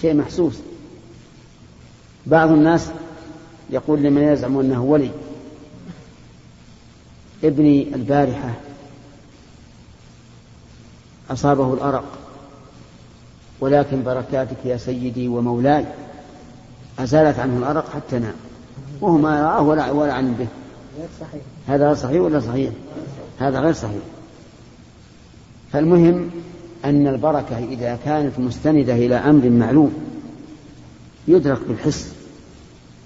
شيء 0.00 0.14
محسوس. 0.14 0.54
بعض 2.26 2.50
الناس 2.50 2.90
يقول 3.70 4.02
لمن 4.02 4.22
يزعم 4.22 4.58
أنه 4.58 4.82
ولي. 4.82 5.10
ابني 7.44 7.94
البارحة 7.94 8.54
أصابه 11.30 11.74
الأرق. 11.74 12.04
ولكن 13.60 14.02
بركاتك 14.02 14.56
يا 14.64 14.76
سيدي 14.76 15.28
ومولاي 15.28 15.86
أزالت 16.98 17.38
عنه 17.38 17.58
الأرق 17.58 17.90
حتى 17.90 18.18
نام. 18.18 18.34
وهو 19.00 19.16
ما 19.16 19.42
رآه 19.42 19.62
ولا 19.62 19.90
ولا 19.90 20.12
علم 20.12 20.32
به. 20.32 20.46
صحيح. 21.20 21.42
هذا 21.68 21.94
صحيح 21.94 22.20
ولا 22.20 22.40
صحيح؟ 22.40 22.72
هذا 23.38 23.60
غير 23.60 23.72
صحيح. 23.72 24.02
فالمهم 25.72 26.30
أن 26.84 27.06
البركة 27.06 27.58
إذا 27.58 27.98
كانت 28.04 28.38
مستندة 28.38 28.94
إلى 28.94 29.14
أمر 29.14 29.50
معلوم 29.50 29.94
يدرك 31.28 31.60
بالحس 31.68 32.12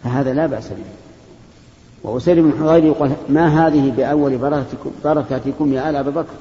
فهذا 0.04 0.34
لا 0.34 0.46
بأس 0.46 0.68
به. 0.68 0.84
وأسير 2.02 2.42
بن 2.42 2.52
حضير 2.60 2.84
يقول 2.84 3.10
ما 3.28 3.66
هذه 3.66 3.90
بأول 3.90 4.38
بركتكم, 4.38 4.90
بركاتكم 5.04 5.72
يا 5.72 5.90
آل 5.90 5.96
أبا 5.96 6.10
بكر؟ 6.10 6.34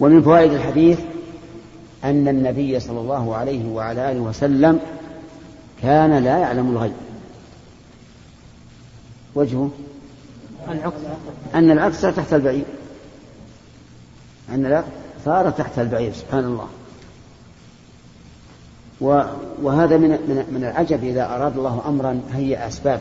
ومن 0.00 0.22
فوائد 0.22 0.52
الحديث 0.52 0.98
أن 2.04 2.28
النبي 2.28 2.80
صلى 2.80 3.00
الله 3.00 3.36
عليه 3.36 3.68
وعلى 3.68 4.12
آله 4.12 4.20
وسلم 4.20 4.80
كان 5.82 6.24
لا 6.24 6.38
يعلم 6.38 6.70
الغيب. 6.70 6.92
وجهه؟ 9.34 9.70
العكس. 10.68 10.96
أن 11.54 11.70
العكس 11.70 12.00
تحت 12.00 12.34
البعير. 12.34 12.64
أن 14.50 14.66
العكس 14.66 14.86
صار 15.26 15.50
تحت 15.50 15.78
البعير 15.78 16.12
سبحان 16.12 16.44
الله 16.44 16.68
وهذا 19.62 19.96
من 19.96 20.10
من 20.50 20.64
العجب 20.64 21.04
إذا 21.04 21.34
أراد 21.36 21.56
الله 21.56 21.82
أمرا 21.88 22.20
هيئ 22.32 22.66
أسباب. 22.68 23.00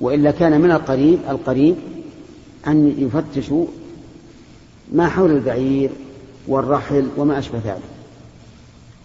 وإلا 0.00 0.30
كان 0.30 0.60
من 0.60 0.70
القريب 0.70 1.18
القريب 1.28 1.76
أن 2.66 2.94
يفتشوا 2.98 3.66
ما 4.92 5.08
حول 5.08 5.30
البعير 5.30 5.90
والرحل 6.48 7.08
وما 7.16 7.38
أشبه 7.38 7.58
ذلك. 7.64 7.82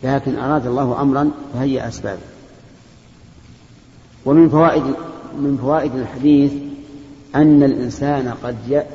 لكن 0.04 0.36
أراد 0.36 0.66
الله 0.68 1.02
أمرا 1.02 1.32
فهيئ 1.54 1.88
أسبابه 1.88 2.22
ومن 4.26 4.50
فوائد 4.50 4.84
من 5.38 5.58
فوائد 5.62 5.96
الحديث 5.96 6.52
أن 7.36 7.64
الإنسان 7.64 8.34
قد 8.44 8.86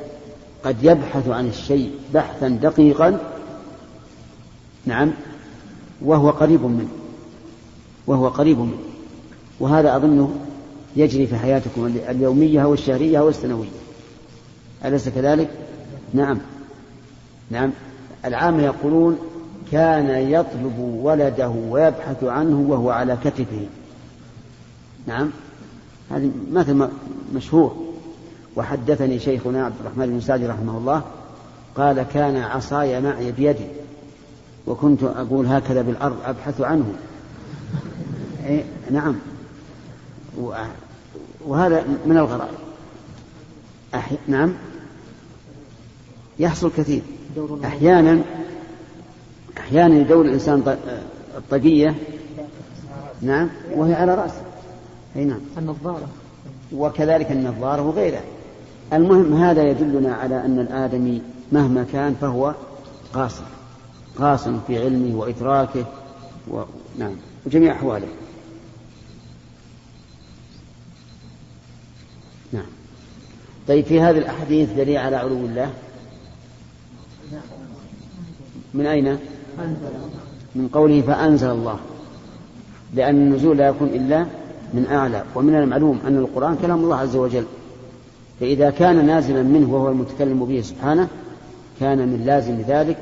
قد 0.63 0.83
يبحث 0.83 1.27
عن 1.27 1.47
الشيء 1.47 1.91
بحثا 2.13 2.47
دقيقا 2.47 3.19
نعم 4.85 5.11
وهو 6.01 6.29
قريب 6.29 6.61
منه 6.61 6.89
وهو 8.07 8.27
قريب 8.27 8.59
منه. 8.59 8.77
وهذا 9.59 9.95
أظنه 9.95 10.35
يجري 10.95 11.27
في 11.27 11.37
حياتكم 11.37 11.85
اليومية 12.09 12.63
والشهرية 12.63 13.19
والسنوية. 13.19 13.69
أليس 14.85 15.09
كذلك؟ 15.09 15.49
نعم 16.13 16.37
نعم. 17.51 17.71
العامة 18.25 18.63
يقولون 18.63 19.17
كان 19.71 20.31
يطلب 20.31 20.79
ولده 20.79 21.49
ويبحث 21.49 22.23
عنه 22.23 22.65
وهو 22.69 22.89
على 22.89 23.17
كتفه. 23.23 23.67
نعم 25.07 25.29
هذا 26.11 26.29
مثل 26.51 26.87
مشهور. 27.35 27.88
وحدثني 28.55 29.19
شيخنا 29.19 29.65
عبد 29.65 29.75
الرحمن 29.81 30.05
بن 30.05 30.21
سعد 30.21 30.43
رحمه 30.43 30.77
الله 30.77 31.01
قال 31.75 32.03
كان 32.13 32.37
عصاي 32.37 33.01
معي 33.01 33.31
بيدي 33.31 33.65
وكنت 34.67 35.03
أقول 35.03 35.45
هكذا 35.45 35.81
بالأرض 35.81 36.17
أبحث 36.25 36.61
عنه. 36.61 36.93
إيه 38.45 38.63
نعم. 38.91 39.15
وهذا 41.45 41.85
من 42.05 42.17
الغرائب. 42.17 42.53
أحي... 43.95 44.15
نعم. 44.27 44.53
يحصل 46.39 46.71
كثير. 46.77 47.01
أحيانا 47.65 48.21
أحيانا 49.57 49.95
يدور 49.95 50.25
الإنسان 50.25 50.77
الطقية. 51.37 51.95
نعم. 53.21 53.49
وهي 53.75 53.93
على 53.93 54.15
رأسه. 54.15 54.41
أي 55.15 55.25
نعم. 55.25 55.39
النظارة. 55.57 56.07
وكذلك 56.71 57.31
النظارة 57.31 57.81
وغيره 57.81 58.21
المهم 58.93 59.33
هذا 59.33 59.69
يدلنا 59.69 60.13
على 60.13 60.45
أن 60.45 60.59
الآدمي 60.59 61.21
مهما 61.51 61.85
كان 61.93 62.15
فهو 62.21 62.55
قاصر 63.13 63.43
قاص 64.17 64.47
في 64.47 64.83
علمه 64.83 65.19
وإدراكه 65.19 65.85
و... 66.51 66.61
نعم 66.99 67.15
وجميع 67.45 67.71
أحواله. 67.71 68.07
نعم. 72.53 72.65
طيب 73.67 73.85
في 73.85 74.01
هذه 74.01 74.17
الأحاديث 74.17 74.73
دليل 74.73 74.97
على 74.97 75.15
علو 75.15 75.35
الله؟ 75.35 75.73
من 78.73 78.85
أين؟ 78.85 79.17
من 80.55 80.67
قوله 80.73 81.01
فأنزل 81.01 81.49
الله 81.49 81.79
لأن 82.93 83.15
النزول 83.15 83.57
لا 83.57 83.67
يكون 83.67 83.87
إلا 83.87 84.25
من 84.73 84.87
أعلى 84.91 85.23
ومن 85.35 85.55
المعلوم 85.55 85.99
أن 86.07 86.17
القرآن 86.17 86.57
كلام 86.61 86.83
الله 86.83 86.95
عز 86.95 87.15
وجل. 87.15 87.45
فإذا 88.39 88.69
كان 88.69 89.05
نازلا 89.05 89.43
منه 89.43 89.73
وهو 89.73 89.89
المتكلم 89.89 90.45
به 90.45 90.61
سبحانه 90.61 91.07
كان 91.79 91.97
من 91.97 92.23
لازم 92.25 92.61
ذلك 92.67 92.97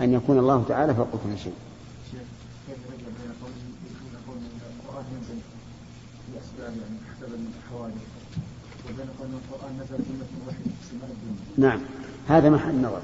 أن 0.00 0.12
يكون 0.12 0.38
الله 0.38 0.64
تعالى 0.68 0.94
فوق 0.94 1.08
كل 1.10 1.38
شيء. 1.44 1.52
نعم 11.58 11.80
هذا 12.28 12.50
محل 12.50 12.74
نظر. 12.74 13.00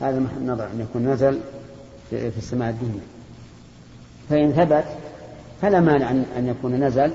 هذا 0.00 0.20
محل 0.20 0.46
نظر 0.46 0.64
أن 0.64 0.80
يكون 0.80 1.08
نزل 1.08 1.40
في 2.10 2.38
السماء 2.38 2.70
الدنيا. 2.70 3.02
فإن 4.28 4.52
ثبت 4.52 4.84
فلا 5.62 5.80
مانع 5.80 6.10
أن 6.10 6.46
يكون 6.46 6.84
نزل 6.84 7.12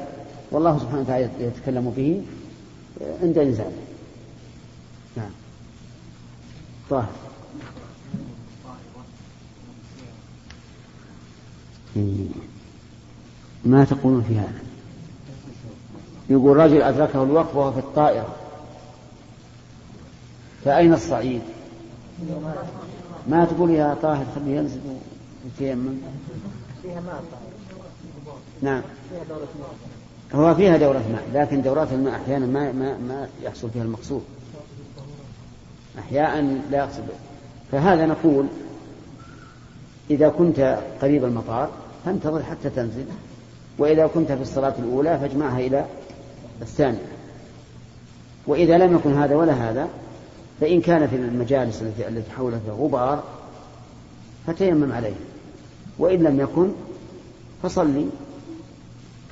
والله 0.51 0.79
سبحانه 0.79 1.01
وتعالى 1.01 1.29
يتكلم 1.39 1.93
به 1.97 2.21
عند 3.01 3.37
إنزاله 3.37 3.81
نعم. 5.17 5.31
طاهر. 6.89 7.09
ما 13.65 13.85
تقولون 13.85 14.23
في 14.23 14.39
هذا؟ 14.39 14.59
يقول 16.29 16.57
رجل 16.57 16.81
أدركه 16.81 17.23
الوقت 17.23 17.55
وهو 17.55 17.71
في 17.71 17.79
الطائرة. 17.79 18.35
فأين 20.65 20.93
الصعيد؟ 20.93 21.41
ما 23.27 23.45
تقول 23.45 23.69
يا 23.69 23.97
طاهر 24.01 24.25
خليه 24.35 24.57
ينزل 24.57 24.79
ويتيمم؟ 25.45 25.97
نعم. 28.61 28.81
هو 30.33 30.55
فيها 30.55 30.77
دورة 30.77 31.03
ماء 31.11 31.23
لكن 31.33 31.61
دورات 31.61 31.91
الماء 31.91 32.15
أحيانا 32.15 32.45
ما 32.45 32.71
ما 32.71 32.97
ما 32.97 33.27
يحصل 33.43 33.69
فيها 33.69 33.83
المقصود. 33.83 34.23
أحيانا 35.99 36.61
لا 36.71 36.77
يقصد. 36.77 37.03
فهذا 37.71 38.05
نقول 38.05 38.45
إذا 40.09 40.29
كنت 40.29 40.79
قريب 41.01 41.23
المطار 41.23 41.69
فانتظر 42.05 42.43
حتى 42.43 42.69
تنزل 42.69 43.05
وإذا 43.77 44.07
كنت 44.07 44.31
في 44.31 44.41
الصلاة 44.41 44.73
الأولى 44.79 45.19
فاجمعها 45.19 45.59
إلى 45.59 45.85
الثانية. 46.61 47.07
وإذا 48.47 48.77
لم 48.77 48.95
يكن 48.95 49.13
هذا 49.13 49.35
ولا 49.35 49.53
هذا 49.53 49.87
فإن 50.61 50.81
كان 50.81 51.07
في 51.07 51.15
المجالس 51.15 51.81
التي 51.81 52.07
التي 52.07 52.31
حولك 52.31 52.61
غبار 52.69 53.23
فتيمم 54.47 54.91
عليه. 54.91 55.15
وإن 55.99 56.23
لم 56.23 56.39
يكن 56.39 56.71
فصلي. 57.63 58.05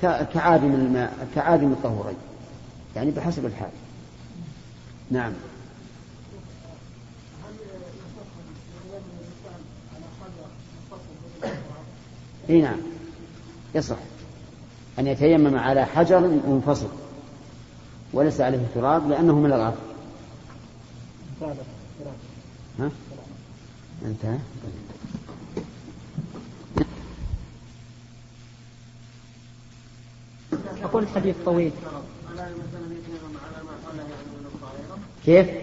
كعادم 0.02 0.74
الماء 0.74 1.28
كعادم 1.34 1.72
الطهورين. 1.72 2.16
يعني 2.96 3.10
بحسب 3.10 3.46
الحال. 3.46 3.70
نعم. 5.10 5.32
إي 12.50 12.62
نعم. 12.62 12.78
يصح. 13.74 13.96
أن 14.98 15.06
يتيمم 15.06 15.56
على 15.56 15.84
حجر 15.84 16.20
منفصل. 16.20 16.88
وليس 18.12 18.40
عليه 18.40 18.66
تراب 18.74 19.10
لأنه 19.10 19.38
من 19.38 19.52
الأرض 19.52 19.76
ها؟ 22.78 22.90
انتهى. 24.04 24.38
أقول 30.94 31.06
الحديث 31.06 31.36
طويل. 31.44 31.72
كيف؟ 35.24 35.46
كان 35.46 35.58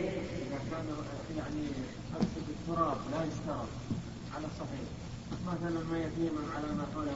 التراب 2.49 2.97
لا 3.11 3.17
يستراب 3.25 3.67
على 4.35 4.45
الصحيح 4.45 4.87
مثلا 5.47 5.79
على 6.55 6.67
ما 6.75 6.83
حوله 6.95 7.11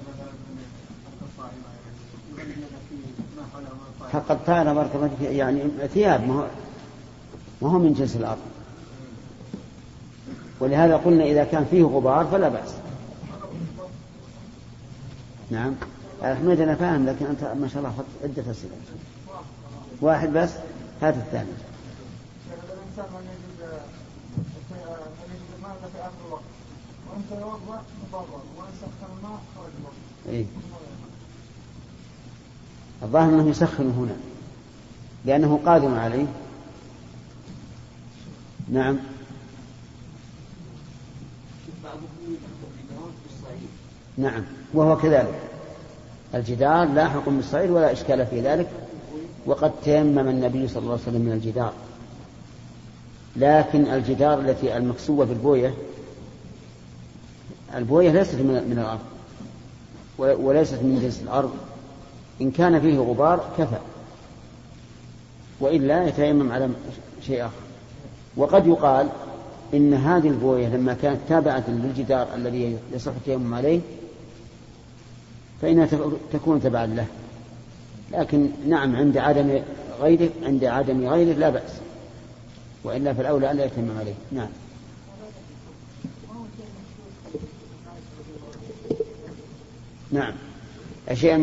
بارك 4.73 4.95
الله 4.95 5.10
فيك 5.19 5.30
يعني 5.30 5.62
ثياب 5.93 6.28
ما 6.28 6.34
هو 6.34 6.47
ما 7.62 7.69
هو 7.69 7.80
من 7.80 7.93
جنس 7.93 8.15
الأرض 8.15 8.41
ولهذا 10.60 10.97
قلنا 10.97 11.23
إذا 11.23 11.43
كان 11.43 11.65
فيه 11.71 11.84
غبار 11.84 12.25
فلا 12.25 12.49
بأس. 12.49 12.73
نعم. 15.51 15.75
حميد 16.23 16.62
أنا 16.62 16.75
فاهم 16.75 17.06
لكن 17.06 17.25
أنت 17.25 17.43
ما 17.43 17.67
شاء 17.67 17.78
الله 17.78 17.89
أخذت 17.89 18.06
عدة 18.23 18.51
أسئلة. 18.51 18.75
واحد 20.01 20.30
بس 20.30 20.49
هات 21.01 21.13
الثاني. 21.13 21.49
إيه؟ 30.30 30.45
الظاهر 33.04 33.30
أنه 33.30 33.49
يسخن 33.49 33.89
هنا 33.89 34.15
لأنه 35.25 35.60
قادم 35.65 35.93
عليه. 35.93 36.25
نعم. 38.69 38.97
نعم 44.17 44.43
وهو 44.73 44.97
كذلك. 44.97 45.54
الجدار 46.36 46.88
لاحق 46.88 47.30
بالصعيد 47.30 47.69
ولا 47.69 47.91
إشكال 47.91 48.26
في 48.26 48.41
ذلك 48.41 48.67
وقد 49.45 49.71
تيمم 49.84 50.19
النبي 50.19 50.67
صلى 50.67 50.80
الله 50.80 50.91
عليه 50.91 51.02
وسلم 51.02 51.21
من 51.21 51.32
الجدار. 51.32 51.74
لكن 53.36 53.86
الجدار 53.86 54.39
التي 54.39 54.78
المكسوة 54.78 55.26
بالبوية 55.26 55.74
البوية 57.76 58.12
ليست 58.12 58.36
من 58.36 58.78
الأرض 58.78 59.00
وليست 60.17 60.74
من 60.74 61.00
جنس 61.02 61.21
الأرض. 61.21 61.52
إن 62.41 62.52
كان 62.52 62.82
فيه 62.82 63.00
غبار 63.00 63.50
كفى 63.58 63.78
وإلا 65.60 66.08
يتيمم 66.08 66.52
على 66.52 66.69
شيء 67.21 67.45
آخر. 67.45 67.54
وقد 68.38 68.67
يقال 68.67 69.10
إن 69.74 69.93
هذه 69.93 70.28
البوية 70.28 70.67
لما 70.67 70.93
كانت 70.93 71.19
تابعة 71.30 71.63
للجدار 71.67 72.28
الذي 72.36 72.78
يصح 72.93 73.12
التيمم 73.12 73.54
عليه 73.54 73.80
فإنها 75.61 75.87
تكون 76.33 76.61
تبعا 76.61 76.85
له. 76.85 77.05
لكن 78.11 78.49
نعم 78.67 78.95
عند 78.95 79.17
عدم 79.17 79.61
غيره 80.01 80.29
عند 80.43 80.63
عدم 80.63 81.07
غيره 81.07 81.37
لا 81.37 81.49
بأس. 81.49 81.71
وإلا 82.83 83.13
فالأولى 83.13 83.51
ألا 83.51 83.65
يتمم 83.65 83.97
عليه. 83.99 84.13
نعم. 84.31 84.49
نعم. 90.11 90.33
الشيء 91.11 91.35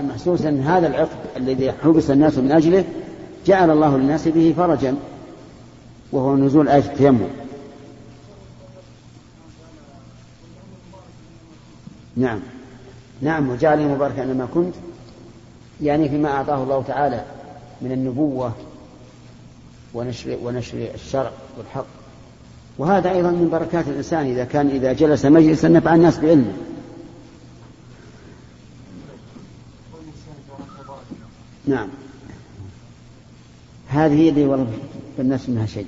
المحسوس 0.00 0.42
أن 0.42 0.60
هذا 0.60 0.86
العقد 0.86 1.18
الذي 1.36 1.72
حبس 1.72 2.10
الناس 2.10 2.38
من 2.38 2.52
أجله 2.52 2.84
جعل 3.46 3.70
الله 3.70 3.96
للناس 3.96 4.28
به 4.28 4.54
فرجا 4.56 4.96
وهو 6.12 6.36
نزول 6.36 6.68
آية 6.68 6.78
التيمم. 6.78 7.28
نعم. 12.16 12.40
نعم 13.22 13.50
وجعلني 13.50 13.86
مباركا 13.86 14.22
أينما 14.22 14.48
كنت 14.54 14.74
يعني 15.80 16.08
فيما 16.08 16.28
أعطاه 16.28 16.62
الله 16.62 16.82
تعالى 16.82 17.24
من 17.80 17.92
النبوة 17.92 18.52
ونشر, 19.94 20.38
ونشر 20.42 20.90
الشرع 20.94 21.30
والحق. 21.58 21.86
وهذا 22.78 23.10
أيضا 23.10 23.30
من 23.30 23.48
بركات 23.52 23.88
الإنسان 23.88 24.26
إذا 24.26 24.44
كان 24.44 24.68
إذا 24.68 24.92
جلس 24.92 25.24
مجلسا 25.24 25.68
نفع 25.68 25.94
الناس 25.94 26.18
بعلمه. 26.18 26.52
نعم. 31.66 31.88
هذه 33.88 34.28
اللي 34.28 34.46
والله 34.46 34.78
الناس 35.18 35.48
منها 35.48 35.66
شيء. 35.66 35.86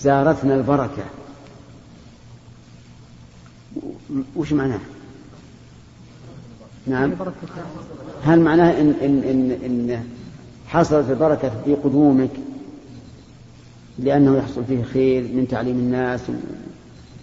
زارتنا 0.00 0.54
البركة. 0.54 1.04
وش 4.36 4.52
معناه؟ 4.52 4.80
نعم. 6.86 7.12
هل 8.24 8.40
معناه 8.40 8.80
إن, 8.80 8.94
إن, 9.02 9.22
إن, 9.22 9.50
إن 9.50 10.04
حصلت 10.66 11.10
البركة 11.10 11.52
في 11.64 11.74
قدومك 11.74 12.30
لأنه 13.98 14.36
يحصل 14.36 14.64
فيه 14.64 14.82
خير 14.82 15.22
من 15.22 15.48
تعليم 15.48 15.76
الناس 15.76 16.20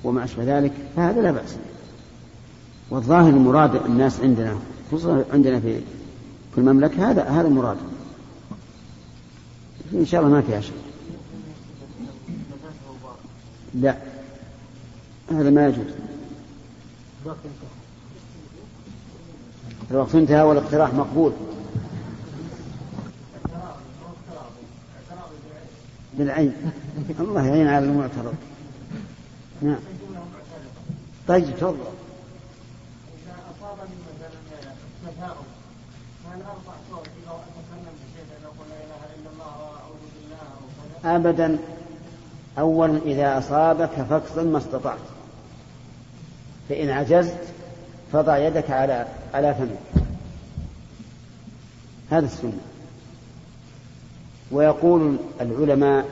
وما 0.03 0.23
أشبه 0.23 0.59
ذلك؟ 0.59 0.71
فهذا 0.95 1.21
لا 1.21 1.31
بأس 1.31 1.55
والظاهر 2.89 3.29
المراد 3.29 3.75
الناس 3.75 4.19
عندنا 4.19 4.57
خصوصا 4.91 5.25
عندنا 5.33 5.59
في 5.59 5.79
في 6.51 6.57
المملكة 6.57 7.11
هذا 7.11 7.23
هذا 7.23 7.47
المراد 7.47 7.77
إن 9.93 10.05
شاء 10.05 10.21
الله 10.21 10.33
ما 10.33 10.41
فيها 10.41 10.61
شيء 10.61 10.75
لا. 13.73 13.97
هذا 15.31 15.49
ما 15.49 15.67
يجوز. 15.67 15.85
الوقت 19.91 20.15
انتهى 20.15 20.41
والاقتراح 20.41 20.93
مقبول. 20.93 21.31
بالعين. 26.13 26.53
الله 27.19 27.47
يعين 27.47 27.67
على 27.67 27.85
المعترض. 27.85 28.35
نعم. 29.61 29.79
طيب 31.27 31.55
تفضل. 31.57 31.77
أبدا 41.05 41.57
أولا 42.59 42.97
إذا 43.05 43.37
أصابك 43.37 43.89
فاكظم 44.09 44.47
ما 44.47 44.57
استطعت. 44.57 44.97
فإن 46.69 46.89
عجزت 46.89 47.51
فضع 48.13 48.37
يدك 48.37 48.71
على 48.71 49.07
على 49.33 49.55
فمك. 49.55 50.03
هذا 52.09 52.25
السنة. 52.25 52.59
ويقول 54.51 55.17
العلماء 55.41 56.09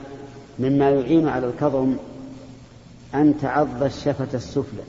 مما 0.59 0.89
يعين 0.89 1.27
على 1.27 1.47
الكظم 1.47 1.95
أن 3.15 3.33
تعض 3.41 3.83
الشفة 3.83 4.27
السفلى. 4.33 4.83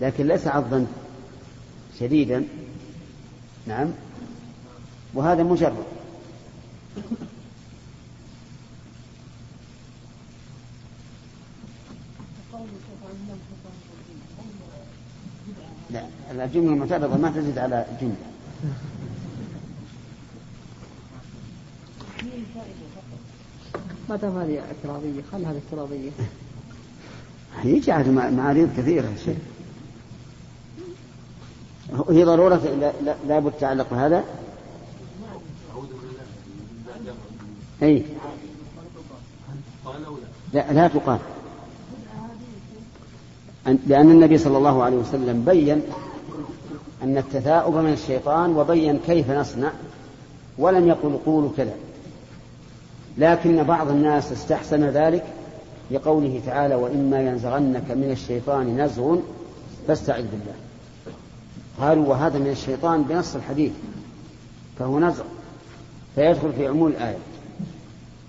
لكن 0.00 0.26
ليس 0.26 0.46
عضا 0.46 0.86
شديدا. 2.00 2.44
نعم. 3.66 3.90
وهذا 5.14 5.42
مجرد 5.42 5.84
لا 15.90 16.06
الجملة 16.42 16.72
المعترضة 16.72 17.16
ما 17.16 17.30
تزيد 17.30 17.58
على 17.58 17.86
الجملة 17.92 18.16
ما 24.08 24.16
دام 24.16 24.38
هذه 24.38 24.60
اعتراضية؟ 24.60 25.20
خل 25.32 25.44
هذه 25.44 25.60
اعتراضية. 25.70 26.10
يجي 27.64 27.92
عاد 27.92 28.08
معاريض 28.08 28.68
كثيرة. 28.76 29.08
شيء 29.24 29.38
هي 32.10 32.24
ضرورة 32.24 32.54
لا- 33.04 33.16
لابد 33.28 33.52
تعلق 33.60 33.90
بهذا. 33.90 34.24
أي. 37.82 38.04
لا 40.52 40.72
لا 40.72 40.88
تقال. 40.88 41.18
أن- 43.66 43.76
لأن 43.86 44.10
النبي 44.10 44.38
صلى 44.38 44.58
الله 44.58 44.82
عليه 44.82 44.96
وسلم 44.96 45.44
بين 45.44 45.82
أن 47.04 47.18
التثاؤب 47.18 47.74
من 47.74 47.92
الشيطان 47.92 48.56
وبين 48.56 48.98
كيف 49.06 49.30
نصنع 49.30 49.72
ولم 50.58 50.88
يقل 50.88 51.18
قولوا 51.26 51.50
كذا. 51.56 51.74
لكن 53.18 53.62
بعض 53.62 53.88
الناس 53.88 54.32
استحسن 54.32 54.84
ذلك 54.84 55.24
لقوله 55.90 56.40
تعالى 56.46 56.74
وإما 56.74 57.20
ينزغنك 57.20 57.90
من 57.90 58.10
الشيطان 58.10 58.80
نزغ 58.80 59.16
فاستعذ 59.88 60.22
بالله. 60.22 60.54
قالوا 61.80 62.06
وهذا 62.06 62.38
من 62.38 62.50
الشيطان 62.50 63.02
بنص 63.02 63.34
الحديث 63.34 63.72
فهو 64.78 64.98
نزغ 64.98 65.24
فيدخل 66.14 66.52
في 66.52 66.66
عموم 66.66 66.88
الآية. 66.88 67.18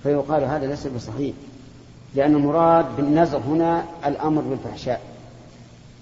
فيقال 0.03 0.43
هذا 0.43 0.67
ليس 0.67 0.87
بصحيح 0.87 1.35
لأن 2.15 2.35
المراد 2.35 2.85
بالنزغ 2.97 3.39
هنا 3.39 3.85
الأمر 4.05 4.41
بالفحشاء 4.41 5.01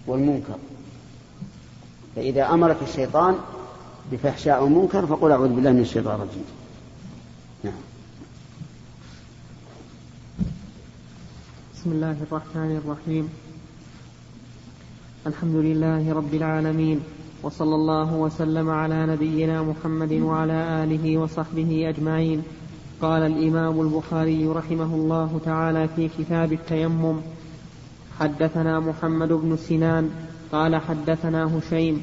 والمنكر. 0.08 0.58
فإذا 2.16 2.54
أمرك 2.54 2.78
الشيطان 2.82 3.36
بفحشاء 4.12 4.64
ومنكر 4.64 5.06
فقل 5.06 5.32
أعوذ 5.32 5.50
بالله 5.50 5.72
من 5.72 5.82
الشيطان 5.82 6.16
الرجيم. 6.16 6.46
نعم. 7.64 7.74
بسم 11.76 11.92
الله 11.92 12.18
الرحمن 12.32 12.82
الرحيم. 12.86 13.30
الحمد 15.28 15.56
لله 15.56 16.14
رب 16.14 16.34
العالمين 16.34 17.00
وصلى 17.44 17.76
الله 17.76 18.14
وسلم 18.14 18.70
على 18.70 19.06
نبينا 19.06 19.62
محمد 19.64 20.14
وعلى 20.14 20.84
آله 20.84 21.18
وصحبه 21.18 21.90
أجمعين. 21.90 22.44
قال 23.02 23.22
الإمام 23.22 23.82
البخاري 23.82 24.48
رحمه 24.48 24.96
الله 24.96 25.40
تعالى 25.46 25.88
في 25.96 26.10
كتاب 26.18 26.54
التيمم 26.54 27.18
حدثنا 28.20 28.80
محمد 28.80 29.28
بن 29.28 29.58
سنان 29.58 30.10
قال 30.54 30.76
حدثنا 30.76 31.58
هشيم 31.58 32.02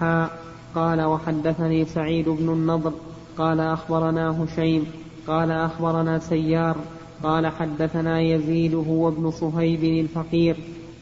حاء 0.00 0.38
قال 0.74 1.02
وحدثني 1.02 1.84
سعيد 1.84 2.28
بن 2.28 2.48
النضر 2.48 2.92
قال 3.38 3.60
أخبرنا 3.60 4.44
هشيم 4.44 4.86
قال 5.26 5.50
أخبرنا 5.50 6.18
سيار 6.18 6.76
قال 7.22 7.46
حدثنا 7.46 8.20
يزيد 8.20 8.74
هو 8.74 9.08
ابن 9.08 9.30
صهيب 9.30 9.84
الفقير 9.84 10.56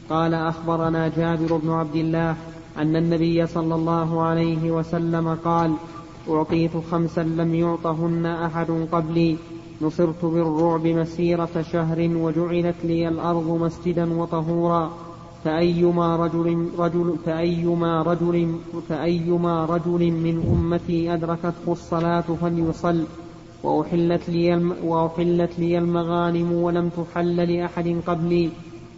قال 0.09 0.33
أخبرنا 0.33 1.07
جابر 1.07 1.57
بن 1.57 1.69
عبد 1.69 1.95
الله 1.95 2.35
أن 2.77 2.95
النبي 2.95 3.47
صلى 3.47 3.75
الله 3.75 4.21
عليه 4.21 4.71
وسلم 4.71 5.37
قال 5.45 5.73
أعطيت 6.29 6.71
خمسا 6.91 7.23
لم 7.23 7.55
يعطهن 7.55 8.25
أحد 8.25 8.87
قبلي 8.91 9.37
نصرت 9.81 10.25
بالرعب 10.25 10.87
مسيرة 10.87 11.65
شهر 11.71 12.09
وجعلت 12.15 12.75
لي 12.83 13.07
الأرض 13.07 13.47
مسجدا 13.61 14.13
وطهورا 14.13 15.08
فأيما 15.43 16.15
رجل 16.15 16.69
رجل 16.77 17.15
فأيما 17.25 18.01
رجل 18.01 18.55
فأيما 18.89 19.65
رجل 19.65 20.11
من 20.11 20.35
أمتي 20.53 21.13
أدركته 21.13 21.71
الصلاة 21.71 22.23
فليصل 22.41 23.03
وأحلت 23.63 24.29
لي 24.29 24.73
وأحلت 24.83 25.59
لي 25.59 25.77
المغانم 25.77 26.53
ولم 26.53 26.89
تحل 26.89 27.35
لأحد 27.35 28.01
قبلي 28.07 28.49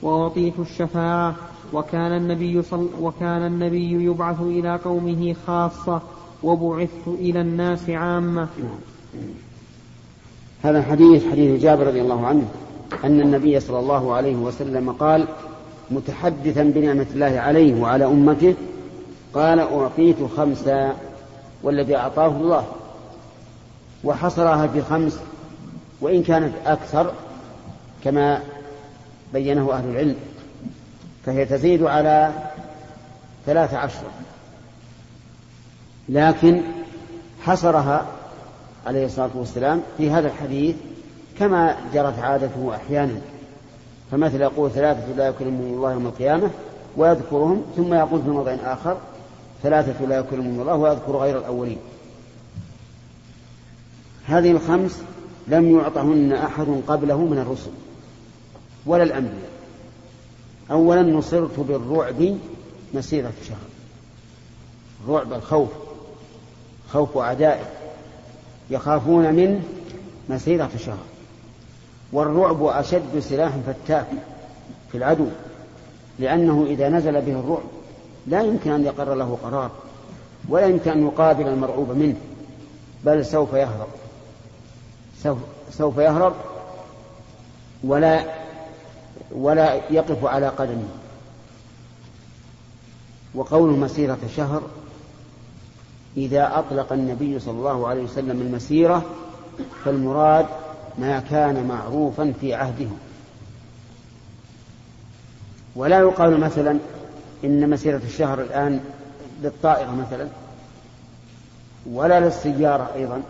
وأعطيت 0.01 0.59
الشفاعة 0.59 1.35
وكان 1.73 2.17
النبي 2.17 2.61
صل 2.61 2.87
وكان 3.01 3.45
النبي 3.47 3.91
يبعث 3.91 4.41
إلى 4.41 4.75
قومه 4.75 5.35
خاصة 5.47 6.01
وبعثت 6.43 7.07
إلى 7.07 7.41
الناس 7.41 7.89
عامة. 7.89 8.47
هذا 10.61 10.79
الحديث 10.79 11.31
حديث 11.31 11.61
جابر 11.61 11.87
رضي 11.87 12.01
الله 12.01 12.25
عنه 12.25 12.45
أن 13.03 13.21
النبي 13.21 13.59
صلى 13.59 13.79
الله 13.79 14.13
عليه 14.13 14.35
وسلم 14.35 14.91
قال 14.91 15.27
متحدثا 15.91 16.63
بنعمة 16.63 17.05
الله 17.13 17.39
عليه 17.39 17.81
وعلى 17.81 18.05
أمته 18.05 18.55
قال 19.33 19.59
أعطيت 19.59 20.15
خمسا 20.37 20.95
والذي 21.63 21.95
أعطاه 21.95 22.27
الله. 22.27 22.65
وحصرها 24.03 24.67
في 24.67 24.81
خمس 24.81 25.19
وإن 26.01 26.23
كانت 26.23 26.53
أكثر 26.65 27.13
كما 28.03 28.41
بينه 29.33 29.73
أهل 29.73 29.89
العلم 29.89 30.15
فهي 31.25 31.45
تزيد 31.45 31.83
على 31.83 32.31
ثلاث 33.45 33.73
عشر. 33.73 34.03
لكن 36.09 36.61
حصرها 37.41 38.05
عليه 38.87 39.05
الصلاة 39.05 39.29
والسلام 39.35 39.81
في 39.97 40.11
هذا 40.11 40.27
الحديث 40.27 40.75
كما 41.39 41.75
جرت 41.93 42.19
عادته 42.19 42.75
أحيانا. 42.75 43.21
فمثل 44.11 44.41
يقول 44.41 44.71
ثلاثة 44.71 45.13
لا 45.17 45.27
يكلمهم 45.27 45.73
الله 45.73 45.91
يوم 45.93 46.05
القيامة 46.05 46.49
ويذكرهم 46.97 47.63
ثم 47.77 47.93
يقول 47.93 48.21
في 48.21 48.29
موضع 48.29 48.51
آخر 48.51 48.97
ثلاثة 49.63 50.05
لا 50.05 50.19
يكلمهم 50.19 50.61
الله 50.61 50.75
ويذكر 50.75 51.17
غير 51.17 51.37
الأولين. 51.37 51.77
هذه 54.25 54.51
الخمس 54.51 55.01
لم 55.47 55.79
يعطهن 55.79 56.31
أحد 56.31 56.81
قبله 56.87 57.17
من 57.17 57.37
الرسل 57.37 57.71
ولا 58.85 59.03
الأنبياء. 59.03 59.51
أولا 60.71 61.01
نصرت 61.01 61.59
بالرعب 61.59 62.37
مسيرة 62.93 63.33
شهر 63.47 63.57
الرعب 65.05 65.33
الخوف 65.33 65.69
خوف 66.89 67.17
أعدائه 67.17 67.65
يخافون 68.69 69.33
منه 69.33 69.61
مسيرة 70.29 70.69
شهر 70.77 71.10
والرعب 72.13 72.63
أشد 72.63 73.19
سلاح 73.19 73.51
فتاك 73.57 74.07
في 74.91 74.97
العدو 74.97 75.27
لأنه 76.19 76.65
إذا 76.69 76.89
نزل 76.89 77.21
به 77.21 77.39
الرعب 77.39 77.63
لا 78.27 78.41
يمكن 78.41 78.71
أن 78.71 78.85
يقر 78.85 79.13
له 79.13 79.37
قرار 79.43 79.71
ولا 80.49 80.65
يمكن 80.65 80.91
أن 80.91 81.07
يقابل 81.07 81.47
المرعوب 81.47 81.91
منه 81.91 82.15
بل 83.05 83.25
سوف 83.25 83.53
يهرب. 83.53 83.87
سوف, 85.71 85.97
يهرب 85.97 86.33
ولا 87.83 88.23
ولا 89.31 89.73
يقف 89.73 90.25
على 90.25 90.47
قدمه. 90.47 90.87
وقوله 93.35 93.75
مسيرة 93.75 94.17
شهر 94.35 94.61
إذا 96.17 96.59
أطلق 96.59 96.93
النبي 96.93 97.39
صلى 97.39 97.53
الله 97.53 97.87
عليه 97.87 98.03
وسلم 98.03 98.41
المسيرة 98.41 99.05
فالمراد 99.85 100.45
ما 100.99 101.19
كان 101.29 101.67
معروفا 101.67 102.33
في 102.41 102.53
عهده 102.53 102.87
ولا 105.75 105.99
يقال 105.99 106.39
مثلا 106.39 106.77
إن 107.43 107.69
مسيرة 107.69 108.01
الشهر 108.05 108.41
الآن 108.41 108.79
للطائرة 109.43 109.95
مثلا 109.95 110.27
ولا 111.91 112.19
للسيارة 112.19 112.91
أيضا 112.95 113.21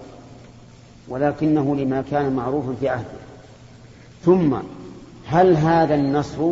ولكنه 1.08 1.76
لما 1.76 2.04
كان 2.12 2.34
معروفا 2.36 2.76
في 2.80 2.90
عهده. 2.90 3.22
ثم 4.26 4.58
هل 5.28 5.56
هذا 5.56 5.96
النصر 5.96 6.52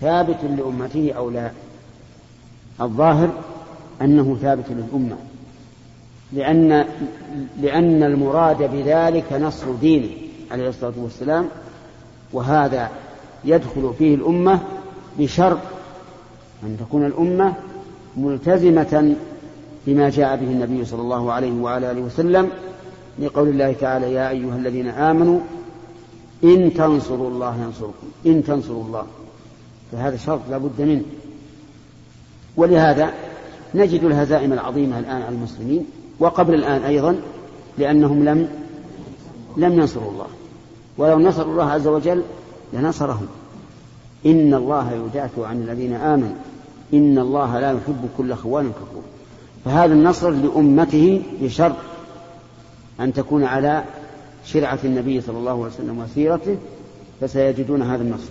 ثابت 0.00 0.44
لأمته 0.44 1.12
أو 1.16 1.30
لا؟ 1.30 1.50
الظاهر 2.80 3.30
أنه 4.02 4.38
ثابت 4.42 4.64
للأمة. 4.70 5.16
لأن 6.32 6.84
لأن 7.60 8.02
المراد 8.02 8.70
بذلك 8.72 9.32
نصر 9.32 9.72
دينه 9.80 10.10
عليه 10.50 10.68
الصلاة 10.68 10.92
والسلام 10.96 11.48
وهذا 12.32 12.90
يدخل 13.44 13.94
فيه 13.98 14.14
الأمة 14.14 14.60
بشرط 15.18 15.58
أن 16.62 16.76
تكون 16.80 17.06
الأمة 17.06 17.54
ملتزمة 18.16 19.14
بما 19.86 20.10
جاء 20.10 20.36
به 20.36 20.46
النبي 20.46 20.84
صلى 20.84 21.00
الله 21.00 21.32
عليه 21.32 21.52
وعلى 21.52 21.90
آله 21.90 22.00
وسلم 22.00 22.50
لقول 23.18 23.48
الله 23.48 23.72
تعالى 23.72 24.12
يا 24.12 24.30
أيها 24.30 24.56
الذين 24.56 24.88
آمنوا 24.88 25.40
إن 26.44 26.74
تنصروا 26.74 27.30
الله 27.30 27.56
ينصركم 27.62 28.06
إن 28.26 28.44
تنصروا 28.44 28.84
الله. 28.84 29.06
فهذا 29.92 30.16
شرط 30.16 30.40
لا 30.50 30.58
بد 30.58 30.80
منه. 30.80 31.02
ولهذا 32.56 33.12
نجد 33.74 34.04
الهزائم 34.04 34.52
العظيمة 34.52 34.98
الآن 34.98 35.22
على 35.22 35.34
المسلمين 35.34 35.86
وقبل 36.20 36.54
الآن 36.54 36.82
أيضا 36.82 37.20
لأنهم 37.78 38.24
لم 38.24 38.48
لم 39.56 39.72
ينصروا 39.72 40.10
الله. 40.10 40.26
ولو 40.98 41.18
نصروا 41.18 41.52
الله 41.52 41.70
عز 41.70 41.86
وجل 41.86 42.22
لنصرهم. 42.72 43.26
إن 44.26 44.54
الله 44.54 44.92
يدافع 44.92 45.46
عن 45.46 45.62
الذين 45.62 45.92
آمنوا. 45.92 46.36
إن 46.94 47.18
الله 47.18 47.60
لا 47.60 47.72
يحب 47.72 48.08
كل 48.18 48.34
خوان 48.34 48.70
كفور. 48.70 49.02
فهذا 49.64 49.92
النصر 49.92 50.30
لأمته 50.30 51.22
بشرط 51.42 51.76
أن 53.00 53.12
تكون 53.12 53.44
على 53.44 53.84
شرعة 54.44 54.78
النبي 54.84 55.20
صلى 55.20 55.38
الله 55.38 55.50
عليه 55.50 55.74
وسلم 55.74 55.98
وسيرته 55.98 56.56
فسيجدون 57.20 57.82
هذا 57.82 58.02
النصر. 58.02 58.30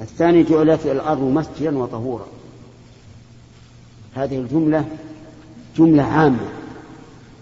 الثاني 0.00 0.42
جعلت 0.42 0.86
الأرض 0.86 1.22
مسجدا 1.22 1.78
وطهورا. 1.78 2.26
هذه 4.14 4.38
الجملة 4.38 4.84
جملة 5.76 6.02
عامة. 6.02 6.61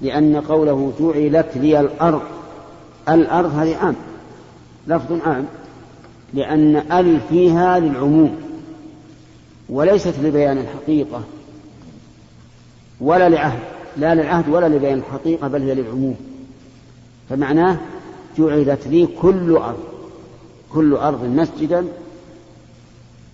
لأن 0.02 0.36
قوله 0.36 0.92
جعلت 1.00 1.56
لي 1.56 1.80
الأرض 1.80 2.22
الأرض 3.08 3.54
هذه 3.54 3.76
عام 3.76 3.96
لفظ 4.86 5.12
عام 5.26 5.46
لأن 6.34 6.76
ال 6.76 7.20
فيها 7.28 7.78
للعموم 7.78 8.36
وليست 9.68 10.14
لبيان 10.22 10.58
الحقيقة 10.58 11.22
ولا 13.00 13.28
لعهد 13.28 13.60
لا 13.96 14.14
للعهد 14.14 14.48
ولا 14.48 14.68
لبيان 14.68 14.98
الحقيقة 14.98 15.48
بل 15.48 15.62
هي 15.62 15.74
للعموم. 15.74 16.16
فمعناه 17.28 17.78
جعلت 18.38 18.86
لي 18.86 19.06
كل 19.06 19.56
أرض 19.56 19.84
كل 20.72 20.94
أرض 20.94 21.24
مسجدا 21.24 21.86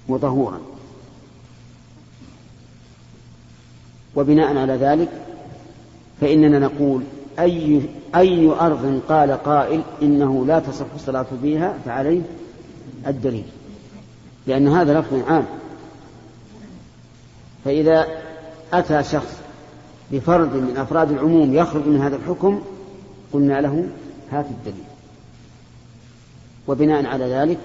وطهورا. 0.09 0.61
وبناء 4.17 4.57
على 4.57 4.73
ذلك 4.73 5.09
فإننا 6.21 6.59
نقول 6.59 7.03
أي 7.39 7.83
أي 8.15 8.51
أرض 8.51 9.01
قال 9.09 9.31
قائل 9.31 9.83
إنه 10.03 10.47
لا 10.47 10.59
تصح 10.59 10.87
الصلاة 10.95 11.27
فيها 11.43 11.79
فعليه 11.85 12.23
الدليل 13.07 13.45
لأن 14.47 14.69
هذا 14.69 15.01
لفظ 15.01 15.29
عام. 15.29 15.47
فإذا 17.65 18.07
أتى 18.73 19.03
شخص 19.03 19.37
بفرد 20.13 20.55
من 20.55 20.77
أفراد 20.77 21.11
العموم 21.11 21.55
يخرج 21.55 21.87
من 21.87 22.01
هذا 22.01 22.17
الحكم 22.17 22.63
قلنا 23.33 23.61
له 23.61 23.89
هات 24.31 24.47
الدليل. 24.51 24.85
وبناء 26.69 27.07
على 27.07 27.25
ذلك 27.25 27.59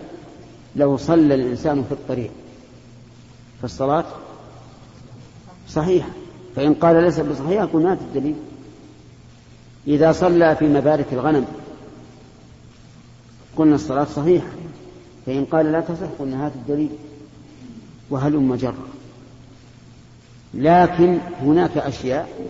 لو 0.75 0.97
صلى 0.97 1.35
الإنسان 1.35 1.83
في 1.83 1.91
الطريق 1.91 2.31
فالصلاة 3.61 4.05
صحيحة. 5.69 6.09
فإن 6.55 6.73
قال 6.73 7.03
ليس 7.03 7.19
بصحيحة 7.19 7.65
قلنا 7.65 7.91
هات 7.91 8.01
الدليل؟ 8.01 8.35
إذا 9.87 10.11
صلى 10.11 10.55
في 10.55 10.65
مبارك 10.65 11.05
الغنم 11.11 11.45
قلنا 13.57 13.75
الصلاة 13.75 14.03
صحيحة. 14.03 14.47
فإن 15.25 15.45
قال 15.45 15.71
لا 15.71 15.81
تصح 15.81 16.07
قلنا 16.19 16.45
هات 16.45 16.51
الدليل. 16.55 16.89
وهلم 18.09 18.55
جرا 18.55 18.87
لكن 20.53 21.17
هناك 21.41 21.77
أشياء 21.77 22.49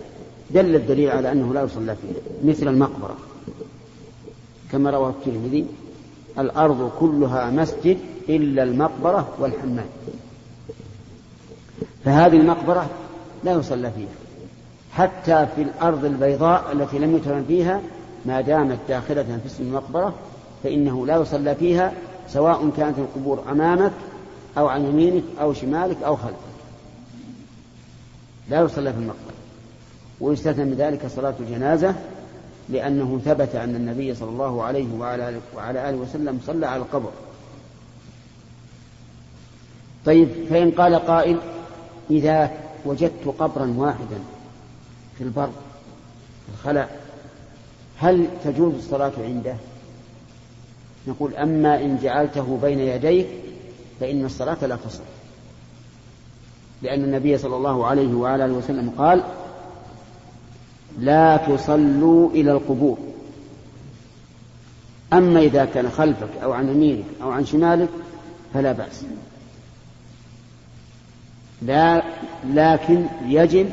دل 0.50 0.76
الدليل 0.76 1.10
على 1.10 1.32
أنه 1.32 1.54
لا 1.54 1.62
يصلى 1.62 1.96
فيها 1.96 2.50
مثل 2.52 2.68
المقبرة. 2.68 3.16
كما 4.72 4.90
روى 4.90 5.10
الترمذي 5.10 5.66
الأرض 6.38 6.92
كلها 7.00 7.50
مسجد 7.50 7.98
إلا 8.28 8.62
المقبرة 8.62 9.28
والحمام. 9.38 9.86
فهذه 12.04 12.36
المقبرة 12.36 12.90
لا 13.44 13.52
يصلى 13.52 13.90
فيها. 13.90 14.08
حتى 14.92 15.46
في 15.56 15.62
الأرض 15.62 16.04
البيضاء 16.04 16.72
التي 16.72 16.98
لم 16.98 17.16
يترم 17.16 17.44
فيها 17.48 17.80
ما 18.26 18.40
دامت 18.40 18.78
داخلة 18.88 19.22
في 19.22 19.46
اسم 19.46 19.62
المقبرة 19.62 20.14
فإنه 20.62 21.06
لا 21.06 21.16
يصلى 21.16 21.54
فيها 21.54 21.92
سواء 22.28 22.70
كانت 22.76 22.98
القبور 22.98 23.42
أمامك 23.50 23.92
أو 24.58 24.68
عن 24.68 24.84
يمينك 24.84 25.22
أو 25.40 25.52
شمالك 25.52 26.02
أو 26.02 26.16
خلفك. 26.16 26.36
لا 28.50 28.60
يصلى 28.60 28.92
في 28.92 28.98
المقبرة. 28.98 29.32
ويستثنى 30.20 30.64
من 30.64 30.74
ذلك 30.74 31.06
صلاة 31.06 31.34
الجنازة 31.40 31.94
لأنه 32.68 33.20
ثبت 33.24 33.54
أن 33.54 33.76
النبي 33.76 34.14
صلى 34.14 34.28
الله 34.28 34.62
عليه 34.62 34.86
وعلى 34.98 35.36
وعلى 35.56 35.88
آله 35.90 35.96
وسلم 35.96 36.40
صلى 36.46 36.66
على 36.66 36.82
القبر. 36.82 37.10
طيب 40.06 40.28
فإن 40.50 40.70
قال 40.70 40.94
قائل 40.94 41.38
إذا 42.10 42.50
وجدت 42.84 43.34
قبرا 43.38 43.74
واحدا 43.76 44.18
في 45.18 45.24
البر 45.24 45.50
في 46.46 46.52
الخلاء. 46.54 47.00
هل 47.98 48.26
تجوز 48.44 48.74
الصلاة 48.74 49.12
عنده؟ 49.18 49.56
نقول 51.06 51.34
أما 51.34 51.80
إن 51.80 51.98
جعلته 52.02 52.58
بين 52.62 52.78
يديك 52.78 53.26
فإن 54.00 54.24
الصلاة 54.24 54.66
لا 54.66 54.76
تصح. 54.76 55.02
لأن 56.82 57.04
النبي 57.04 57.38
صلى 57.38 57.56
الله 57.56 57.86
عليه 57.86 58.14
وعلى 58.14 58.44
آله 58.44 58.52
وسلم 58.52 58.90
قال 58.98 59.22
لا 60.98 61.36
تصلوا 61.36 62.30
إلى 62.30 62.52
القبور. 62.52 62.98
أما 65.12 65.40
إذا 65.40 65.64
كان 65.64 65.90
خلفك 65.90 66.28
أو 66.42 66.52
عن 66.52 66.68
يمينك 66.68 67.04
أو 67.22 67.30
عن 67.30 67.46
شمالك 67.46 67.88
فلا 68.54 68.72
بأس. 68.72 69.04
لا 71.66 72.02
لكن 72.46 73.06
يجب 73.26 73.70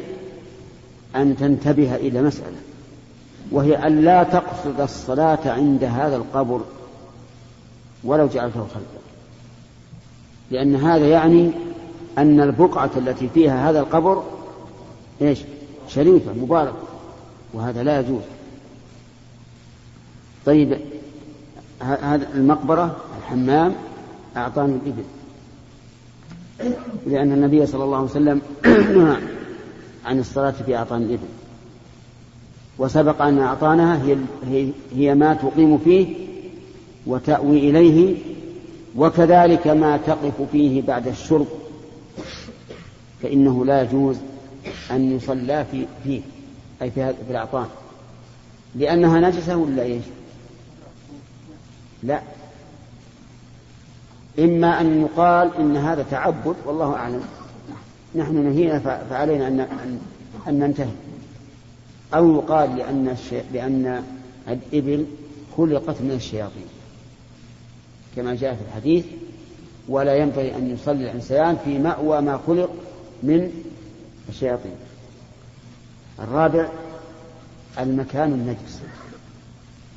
أن 1.15 1.37
تنتبه 1.37 1.95
إلى 1.95 2.21
مسألة 2.21 2.57
وهي 3.51 3.87
أن 3.87 4.01
لا 4.01 4.23
تقصد 4.23 4.81
الصلاة 4.81 5.39
عند 5.45 5.83
هذا 5.83 6.15
القبر 6.15 6.61
ولو 8.03 8.27
جعلته 8.27 8.59
خلفك 8.59 8.99
لأن 10.51 10.75
هذا 10.75 11.07
يعني 11.07 11.51
أن 12.17 12.41
البقعة 12.41 12.89
التي 12.97 13.29
فيها 13.33 13.69
هذا 13.69 13.79
القبر 13.79 14.23
إيش؟ 15.21 15.39
شريفة 15.87 16.33
مباركة 16.33 16.83
وهذا 17.53 17.83
لا 17.83 17.99
يجوز. 17.99 18.21
طيب 20.45 20.77
هذا 21.81 22.27
المقبرة 22.35 22.95
الحمام 23.17 23.75
أعطاني 24.37 24.75
الإبل. 24.75 25.03
لأن 27.07 27.32
النبي 27.32 27.66
صلى 27.66 27.84
الله 27.84 27.97
عليه 27.97 28.05
وسلم 28.05 28.41
نهى 28.66 29.18
عن 30.05 30.20
الصلاة 30.20 30.51
في 30.51 30.76
أعطان 30.76 31.01
الإبل. 31.01 31.28
وسبق 32.78 33.22
أن 33.22 33.39
أعطانها 33.39 34.05
هي, 34.47 34.70
هي 34.95 35.16
ما 35.16 35.34
تقيم 35.34 35.78
فيه 35.78 36.07
وتأوي 37.05 37.70
إليه 37.70 38.16
وكذلك 38.95 39.68
ما 39.68 39.97
تقف 39.97 40.41
فيه 40.51 40.82
بعد 40.82 41.07
الشرب 41.07 41.47
فإنه 43.24 43.66
لا 43.66 43.82
يجوز 43.82 44.18
أن 44.91 45.16
يصلى 45.18 45.66
في 45.72 45.86
فيه 46.03 46.22
أي 46.82 46.91
في 46.91 47.14
في 47.14 47.32
الأعطان. 47.32 47.66
لأنها 48.76 49.20
نجسة 49.20 49.57
ولا 49.57 49.84
إيش؟ 49.84 50.03
لا. 52.03 52.22
إما 54.39 54.81
أن 54.81 55.01
يقال 55.01 55.55
إن 55.59 55.77
هذا 55.77 56.05
تعبد 56.11 56.55
والله 56.65 56.93
أعلم. 56.93 57.23
نحن 58.15 58.35
نهينا 58.35 58.79
فعلينا 59.09 59.47
أن 59.47 59.99
أن 60.47 60.59
ننتهي. 60.59 60.91
أو 62.13 62.35
يقال 62.35 62.75
لأن 62.77 63.17
لأن 63.53 64.03
الإبل 64.47 65.05
خلقت 65.57 66.01
من 66.01 66.11
الشياطين. 66.11 66.67
كما 68.15 68.35
جاء 68.35 68.55
في 68.55 68.61
الحديث 68.67 69.05
ولا 69.87 70.15
ينبغي 70.15 70.55
أن 70.55 70.69
يصلي 70.69 71.03
الإنسان 71.03 71.57
في 71.65 71.79
مأوى 71.79 72.21
ما 72.21 72.39
خلق 72.47 72.69
من 73.23 73.51
الشياطين. 74.29 74.75
الرابع 76.19 76.69
المكان 77.79 78.33
النجس. 78.33 78.79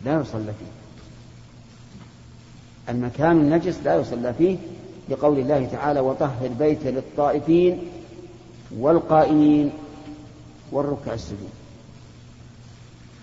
لا 0.04 0.20
يصلى 0.20 0.44
فيه. 0.44 0.81
المكان 2.88 3.40
النجس 3.40 3.78
لا 3.84 3.96
يصلى 3.96 4.34
فيه 4.34 4.56
لقول 5.08 5.38
الله 5.38 5.68
تعالى 5.72 6.00
وطهر 6.00 6.48
بيت 6.58 6.86
للطائفين 6.86 7.78
والقائمين 8.78 9.70
والركع 10.72 11.14
السجود. 11.14 11.50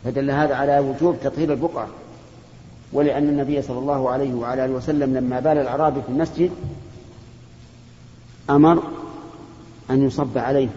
فدل 0.03 0.32
هذا 0.32 0.55
على 0.55 0.80
وجوب 0.80 1.16
تطهير 1.24 1.53
البقعة 1.53 1.88
ولأن 2.93 3.30
النبي 3.30 3.62
صلى 3.62 3.80
الله 3.80 4.10
عليه 4.10 4.34
وعلى 4.34 4.66
آله 4.66 4.74
وسلم 4.74 5.18
لما 5.18 5.39
بال 5.39 5.57
الأعرابي 5.57 6.01
في 6.01 6.10
المسجد 6.10 6.51
أمر 8.49 8.84
أن 9.89 10.07
يصب 10.07 10.38
عليه 10.38 10.70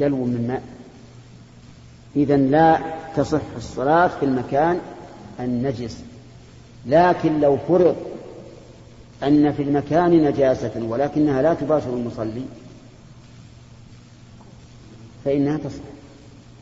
دلو 0.00 0.24
من 0.24 0.44
ماء. 0.48 0.62
إذا 2.16 2.36
لا 2.36 2.80
تصح 3.16 3.40
الصلاة 3.56 4.08
في 4.08 4.24
المكان 4.24 4.80
النجس. 5.40 6.02
لكن 6.86 7.40
لو 7.40 7.58
فرض 7.68 7.96
أن 9.22 9.52
في 9.52 9.62
المكان 9.62 10.24
نجاسة 10.24 10.82
ولكنها 10.82 11.42
لا 11.42 11.54
تباشر 11.54 11.88
المصلي 11.88 12.42
فإنها 15.24 15.56
تصح. 15.56 15.82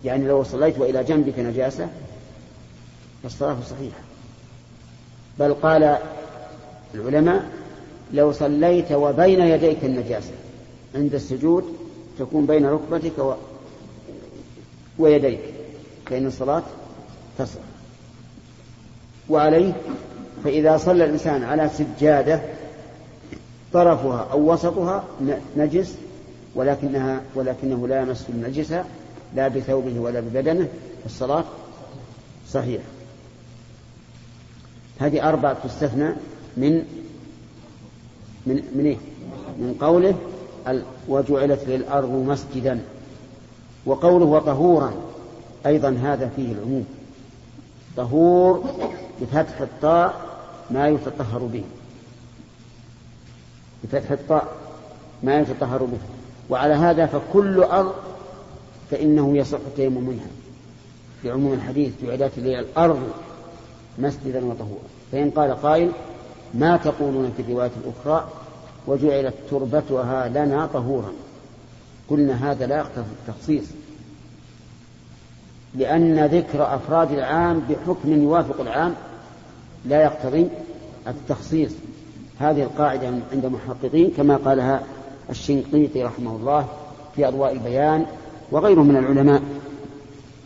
يعني 0.05 0.29
لو 0.29 0.43
صليت 0.43 0.79
وإلى 0.79 1.05
جنبك 1.05 1.39
نجاسة 1.39 1.89
فالصلاة 3.23 3.57
صحيحة. 3.71 4.01
بل 5.39 5.55
قال 5.55 5.99
العلماء 6.95 7.51
لو 8.13 8.33
صليت 8.33 8.93
وبين 8.93 9.41
يديك 9.41 9.85
النجاسة 9.85 10.33
عند 10.95 11.15
السجود 11.15 11.65
تكون 12.19 12.47
بين 12.47 12.67
ركبتك 12.67 13.19
و... 13.19 13.35
ويديك 14.99 15.41
فإن 16.07 16.27
الصلاة 16.27 16.63
تصح. 17.39 17.61
وعليه 19.29 19.73
فإذا 20.45 20.77
صلى 20.77 21.05
الإنسان 21.05 21.45
على 21.45 21.69
سجادة 21.69 22.41
طرفها 23.73 24.29
أو 24.33 24.53
وسطها 24.53 25.05
نجس 25.57 25.95
ولكنها 26.55 27.21
ولكنه 27.35 27.89
لا 27.89 28.01
يمس 28.01 28.27
النجس 28.29 28.75
لا 29.35 29.49
بثوبه 29.49 30.01
ولا 30.01 30.21
ببدنه 30.21 30.69
الصلاة 31.07 31.45
صحيحة. 32.51 32.85
هذه 34.99 35.29
أربعة 35.29 35.57
تستثنى 35.65 36.09
من 36.57 36.83
من 38.47 38.63
من 38.75 38.87
إيه؟ 38.87 38.97
من 39.59 39.75
قوله 39.81 40.15
وجعلت 41.09 41.69
للأرض 41.69 42.11
مسجدا. 42.11 42.81
وقوله 43.87 44.25
وطهورا 44.25 44.93
أيضا 45.67 45.89
هذا 46.03 46.31
فيه 46.37 46.53
العموم. 46.53 46.87
طهور 47.97 48.65
بفتح 49.21 49.61
الطاء 49.61 50.34
ما 50.71 50.89
يتطهر 50.89 51.39
به. 51.39 51.65
بفتح 53.85 54.11
الطاء 54.11 54.57
ما 55.23 55.39
يتطهر 55.39 55.83
به. 55.83 55.99
وعلى 56.51 56.75
هذا 56.75 57.07
فكل 57.07 57.63
أرض 57.63 57.95
فإنه 58.91 59.37
يصح 59.37 59.59
التيمم 59.67 60.09
منها. 60.09 60.29
في 61.23 61.31
عموم 61.31 61.53
الحديث 61.53 61.93
جعلت 62.03 62.39
لي 62.39 62.61
الأرض 62.61 63.11
مسجدا 63.99 64.45
وطهورا. 64.45 64.89
فإن 65.13 65.31
قال 65.31 65.63
قائل 65.63 65.91
ما 66.55 66.77
تقولون 66.77 67.33
في 67.37 67.43
الرواية 67.43 67.71
الأخرى؟ 67.85 68.29
وجعلت 68.87 69.35
تربتها 69.51 70.29
لنا 70.29 70.67
طهورا. 70.67 71.13
قلنا 72.11 72.51
هذا 72.51 72.67
لا 72.67 72.77
يقتضي 72.77 73.05
التخصيص. 73.29 73.65
لأن 75.75 76.27
ذكر 76.27 76.75
أفراد 76.75 77.13
العام 77.13 77.61
بحكم 77.61 78.23
يوافق 78.23 78.61
العام 78.61 78.95
لا 79.85 80.03
يقتضي 80.03 80.49
التخصيص 81.07 81.73
هذه 82.39 82.63
القاعدة 82.63 83.07
عند 83.07 83.45
المحققين 83.45 84.11
كما 84.17 84.37
قالها 84.37 84.83
الشنقيطي 85.31 86.03
رحمه 86.03 86.37
الله 86.37 86.67
في 87.17 87.29
أضواء 87.29 87.53
البيان 87.53 88.07
وغيره 88.51 88.83
من 88.83 88.97
العلماء 88.97 89.43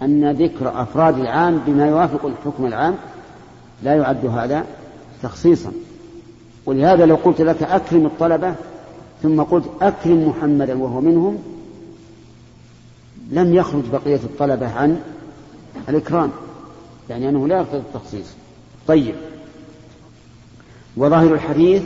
أن 0.02 0.30
ذكر 0.30 0.82
أفراد 0.82 1.18
العام 1.18 1.58
بما 1.66 1.86
يوافق 1.86 2.26
الحكم 2.26 2.66
العام 2.66 2.94
لا 3.82 3.94
يعد 3.94 4.26
هذا 4.26 4.64
تخصيصا. 5.22 5.72
ولهذا 6.66 7.06
لو 7.06 7.14
قلت 7.14 7.40
لك 7.40 7.62
أكرم 7.62 8.06
الطلبة 8.06 8.54
ثم 9.22 9.42
قلت 9.42 9.64
أكرم 9.80 10.28
محمدا 10.28 10.82
وهو 10.82 11.00
منهم 11.00 11.38
لم 13.30 13.54
يخرج 13.54 13.82
بقية 13.92 14.20
الطلبة 14.24 14.72
عن 14.72 15.00
الإكرام 15.88 16.30
يعني 17.10 17.28
أنه 17.28 17.48
لا 17.48 17.56
يقتضي 17.56 17.78
التخصيص. 17.78 18.26
طيب. 18.88 19.14
وظاهر 20.96 21.34
الحديث 21.34 21.82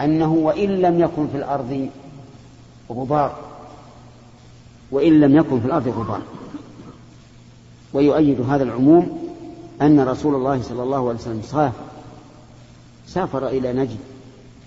أنه 0.00 0.32
وإن 0.32 0.68
لم 0.68 1.00
يكن 1.00 1.28
في 1.28 1.36
الأرض 1.36 1.88
غبار. 2.90 3.36
وإن 4.90 5.20
لم 5.20 5.36
يكن 5.36 5.60
في 5.60 5.66
الأرض 5.66 5.88
غبار. 5.88 6.22
ويؤيد 7.92 8.40
هذا 8.40 8.62
العموم 8.62 9.18
أن 9.82 10.00
رسول 10.00 10.34
الله 10.34 10.62
صلى 10.62 10.82
الله 10.82 11.08
عليه 11.08 11.18
وسلم 11.18 11.42
سافر 11.42 11.72
سافر 13.06 13.48
إلى 13.48 13.72
نجد 13.72 13.98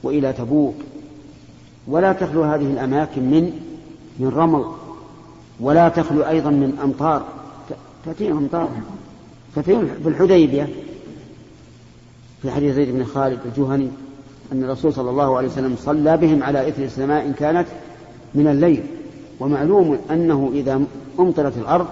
وإلى 0.04 0.34
تبوك. 0.34 0.76
ولا 1.88 2.14
تخلو 2.14 2.44
هذه 2.44 2.66
الأماكن 2.66 3.22
من 3.22 3.60
من 4.20 4.28
رمل. 4.28 4.66
ولا 5.60 5.90
تخلو 5.90 6.22
أيضا 6.22 6.50
من 6.50 6.80
أمطار. 6.84 7.26
تأتيهم 8.06 8.38
أمطار 8.38 8.70
تأتيهم 9.56 9.90
في 10.04 10.10
الحديبية. 10.10 10.70
في 12.42 12.52
حديث 12.52 12.76
زيد 12.76 12.90
بن 12.90 13.06
خالد 13.06 13.40
الجهني 13.46 13.90
أن 14.52 14.64
الرسول 14.64 14.94
صلى 14.94 15.10
الله 15.10 15.38
عليه 15.38 15.48
وسلم 15.48 15.76
صلى 15.80 16.18
بهم 16.18 16.44
على 16.44 16.70
إثر 16.70 16.88
سماء 16.88 17.32
كانت 17.32 17.68
من 18.36 18.48
الليل. 18.48 18.84
ومعلوم 19.40 20.00
أنه 20.12 20.52
إذا 20.54 20.82
أمطرت 21.20 21.58
الأرض 21.58 21.88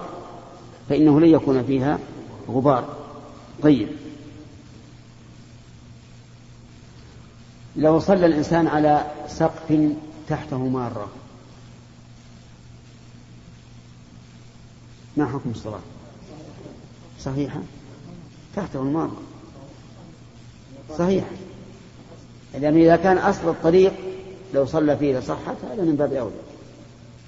فإنه 0.88 1.20
لن 1.20 1.28
يكون 1.28 1.62
فيها 1.62 1.98
غبار. 2.48 2.96
طيب. 3.62 3.88
لو 7.76 7.98
صلى 7.98 8.26
الإنسان 8.26 8.66
على 8.66 9.06
سقف 9.28 9.92
تحته 10.28 10.58
مارة. 10.58 11.08
ما 15.16 15.26
حكم 15.26 15.50
الصلاة؟ 15.50 15.80
صحيحة؟ 17.20 17.60
تحته 18.56 18.82
المارة. 18.82 19.29
صحيح. 20.98 21.24
لأن 22.60 22.76
إذا 22.76 22.96
كان 22.96 23.18
أصل 23.18 23.48
الطريق 23.48 23.92
لو 24.54 24.66
صلى 24.66 24.96
فيه 24.96 25.18
لصحت 25.18 25.56
هذا 25.72 25.82
من 25.82 25.96
باب 25.96 26.12
أولى. 26.12 26.34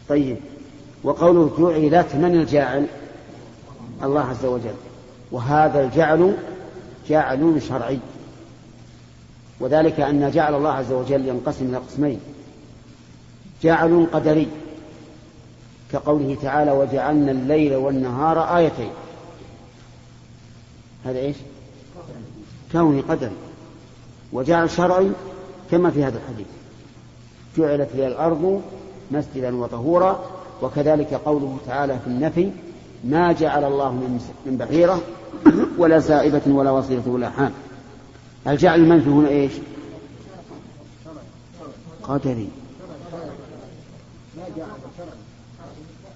طيب. 0.08 0.36
وقوله 1.04 1.50
جعلت 1.58 2.14
من 2.14 2.34
الجاعل 2.40 2.86
الله 4.02 4.20
عز 4.20 4.44
وجل. 4.44 4.74
وهذا 5.32 5.84
الجعل 5.84 6.36
جعل 7.08 7.62
شرعي. 7.68 7.98
وذلك 9.60 10.00
أن 10.00 10.30
جعل 10.30 10.54
الله 10.54 10.70
عز 10.72 10.92
وجل 10.92 11.28
ينقسم 11.28 11.68
إلى 11.68 11.76
قسمين. 11.76 12.20
جعل 13.62 14.06
قدري 14.12 14.48
كقوله 15.92 16.36
تعالى 16.42 16.70
وجعلنا 16.70 17.32
الليل 17.32 17.74
والنهار 17.74 18.56
آيتين. 18.56 18.90
هذا 21.04 21.18
إيش؟ 21.18 21.36
كوني 22.72 23.00
قدري. 23.00 23.32
وجعل 24.32 24.70
شرعي 24.70 25.10
كما 25.70 25.90
في 25.90 26.04
هذا 26.04 26.18
الحديث. 26.18 26.46
جعلت 27.58 27.88
لي 27.94 28.06
الأرض 28.06 28.62
مسجدا 29.10 29.56
وطهورا 29.56 30.24
وكذلك 30.62 31.14
قوله 31.14 31.56
تعالى 31.66 31.98
في 31.98 32.06
النفي 32.06 32.50
ما 33.04 33.32
جعل 33.32 33.64
الله 33.64 33.92
من 34.46 34.56
بحيرة 34.56 35.00
ولا 35.78 36.00
سائبة 36.00 36.42
ولا 36.46 36.70
وصيلة 36.70 37.08
ولا 37.08 37.30
حام. 37.30 37.52
الجعل 38.46 38.80
المنفي 38.80 39.10
هنا 39.10 39.28
إيش؟ 39.28 39.52
قدري. 42.02 42.48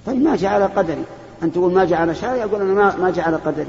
طيب 0.06 0.22
ما 0.22 0.36
جعل 0.36 0.62
قدري. 0.62 1.04
أن 1.42 1.52
تقول 1.52 1.72
ما 1.72 1.84
جعل 1.84 2.16
شرعي؟ 2.16 2.44
أقول 2.44 2.60
أنا 2.60 2.96
ما, 2.96 3.10
جعل 3.10 3.36
قدري. 3.36 3.66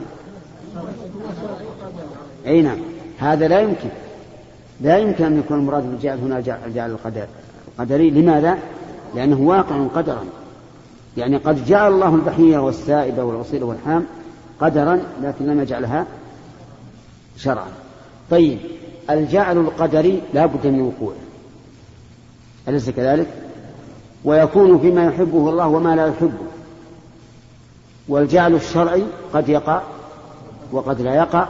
أي 2.46 2.62
نعم 2.62 2.78
هذا 3.18 3.48
لا 3.48 3.60
يمكن. 3.60 3.90
لا 4.82 4.98
يمكن 4.98 5.24
أن 5.26 5.40
يكون 5.40 5.60
المراد 5.60 5.84
بالجعل 5.84 6.18
هنا 6.18 6.40
جعل 6.76 6.92
القدر. 6.92 7.26
القدري 7.68 8.10
لماذا؟ 8.10 8.58
لأنه 9.16 9.42
واقع 9.42 9.88
قدرا. 9.96 10.24
يعني 11.18 11.38
قد 11.38 11.66
جعل 11.66 11.92
الله 11.94 12.16
البحيرة 12.16 12.60
والسائبة 12.60 13.24
والأصيل 13.24 13.64
والحام 13.64 14.06
قدرا 14.60 15.02
لكن 15.24 15.46
لم 15.46 15.62
يجعلها 15.62 16.06
شرعا. 17.38 17.68
طيب 18.32 18.58
الجعل 19.10 19.58
القدري 19.58 20.22
لا 20.34 20.46
بد 20.46 20.68
من 20.68 20.82
وقوعه. 20.82 21.18
أليس 22.68 22.90
كذلك؟ 22.90 23.28
ويكون 24.24 24.80
فيما 24.80 25.06
يحبه 25.06 25.50
الله 25.50 25.68
وما 25.68 25.96
لا 25.96 26.08
يحبه. 26.08 26.48
والجعل 28.08 28.56
الشرعي 28.56 29.04
قد 29.34 29.50
يقع 29.50 29.82
وقد 30.72 31.02
لا 31.02 31.16
يقع 31.16 31.48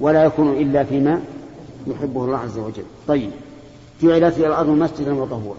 ولا 0.00 0.24
يكون 0.24 0.52
إلا 0.52 0.84
فيما 0.84 1.20
يحبه 1.90 2.24
الله 2.24 2.38
عز 2.38 2.58
وجل. 2.58 2.84
طيب. 3.08 3.30
جعلت 4.02 4.38
الأرض 4.38 4.68
مسجدا 4.68 5.14
وطهورا. 5.14 5.58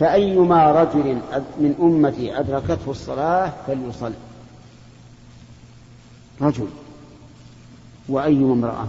فأيما 0.00 0.82
رجل 0.82 1.18
من 1.58 1.74
أمتي 1.80 2.40
أدركته 2.40 2.90
الصلاة 2.90 3.52
فليصل 3.66 4.12
رجل. 6.40 6.66
وأي 8.08 8.36
امرأة. 8.36 8.88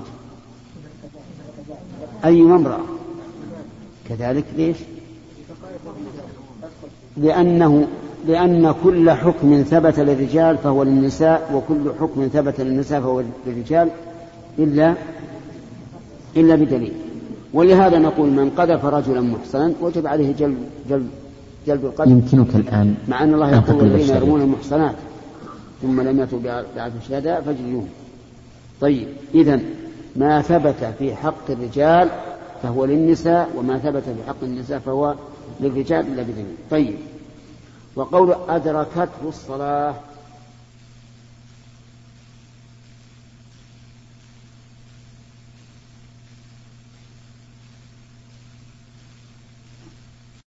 أي 2.25 2.41
امرأة. 2.41 2.85
كذلك 4.09 4.45
ليش؟ 4.57 4.77
لأنه 7.17 7.87
لأن 8.27 8.75
كل 8.83 9.11
حكم 9.11 9.63
ثبت 9.69 9.99
للرجال 9.99 10.57
فهو 10.57 10.83
للنساء 10.83 11.51
وكل 11.53 11.91
حكم 11.99 12.27
ثبت 12.33 12.61
للنساء 12.61 13.01
فهو 13.01 13.23
للرجال 13.45 13.89
إلا 14.59 14.93
إلا 16.37 16.55
بدليل. 16.55 16.93
ولهذا 17.53 17.99
نقول 17.99 18.29
من 18.29 18.49
قذف 18.49 18.85
رجلا 18.85 19.21
محصنا 19.21 19.73
وجب 19.81 20.07
عليه 20.07 20.33
جلب 20.39 20.57
جلب 20.89 21.09
جلب 21.67 21.85
القذف. 21.85 22.11
يمكنك 22.11 22.55
الآن 22.55 22.95
مع 23.07 23.23
أن 23.23 23.33
الله 23.33 23.55
يقول 23.55 23.83
الذين 23.83 24.15
يرمون 24.15 24.41
المحصنات 24.41 24.95
ثم 25.81 26.01
لم 26.01 26.19
يأتوا 26.19 26.39
بعد 26.75 26.91
الشهداء 27.01 27.41
فاجلدوهم. 27.41 27.87
طيب 28.81 29.07
إذا 29.35 29.59
ما 30.15 30.41
ثبت 30.41 30.93
في 30.99 31.15
حق 31.15 31.49
الرجال 31.49 32.09
فهو 32.63 32.85
للنساء 32.85 33.49
وما 33.57 33.77
ثبت 33.77 34.03
في 34.03 34.27
حق 34.27 34.43
النساء 34.43 34.79
فهو 34.79 35.15
للرجال 35.61 35.99
إلا 35.99 36.23
بدليل. 36.23 36.55
طيب 36.71 36.95
وقول 37.95 38.35
أدركته 38.49 39.27
الصلاة 39.27 39.93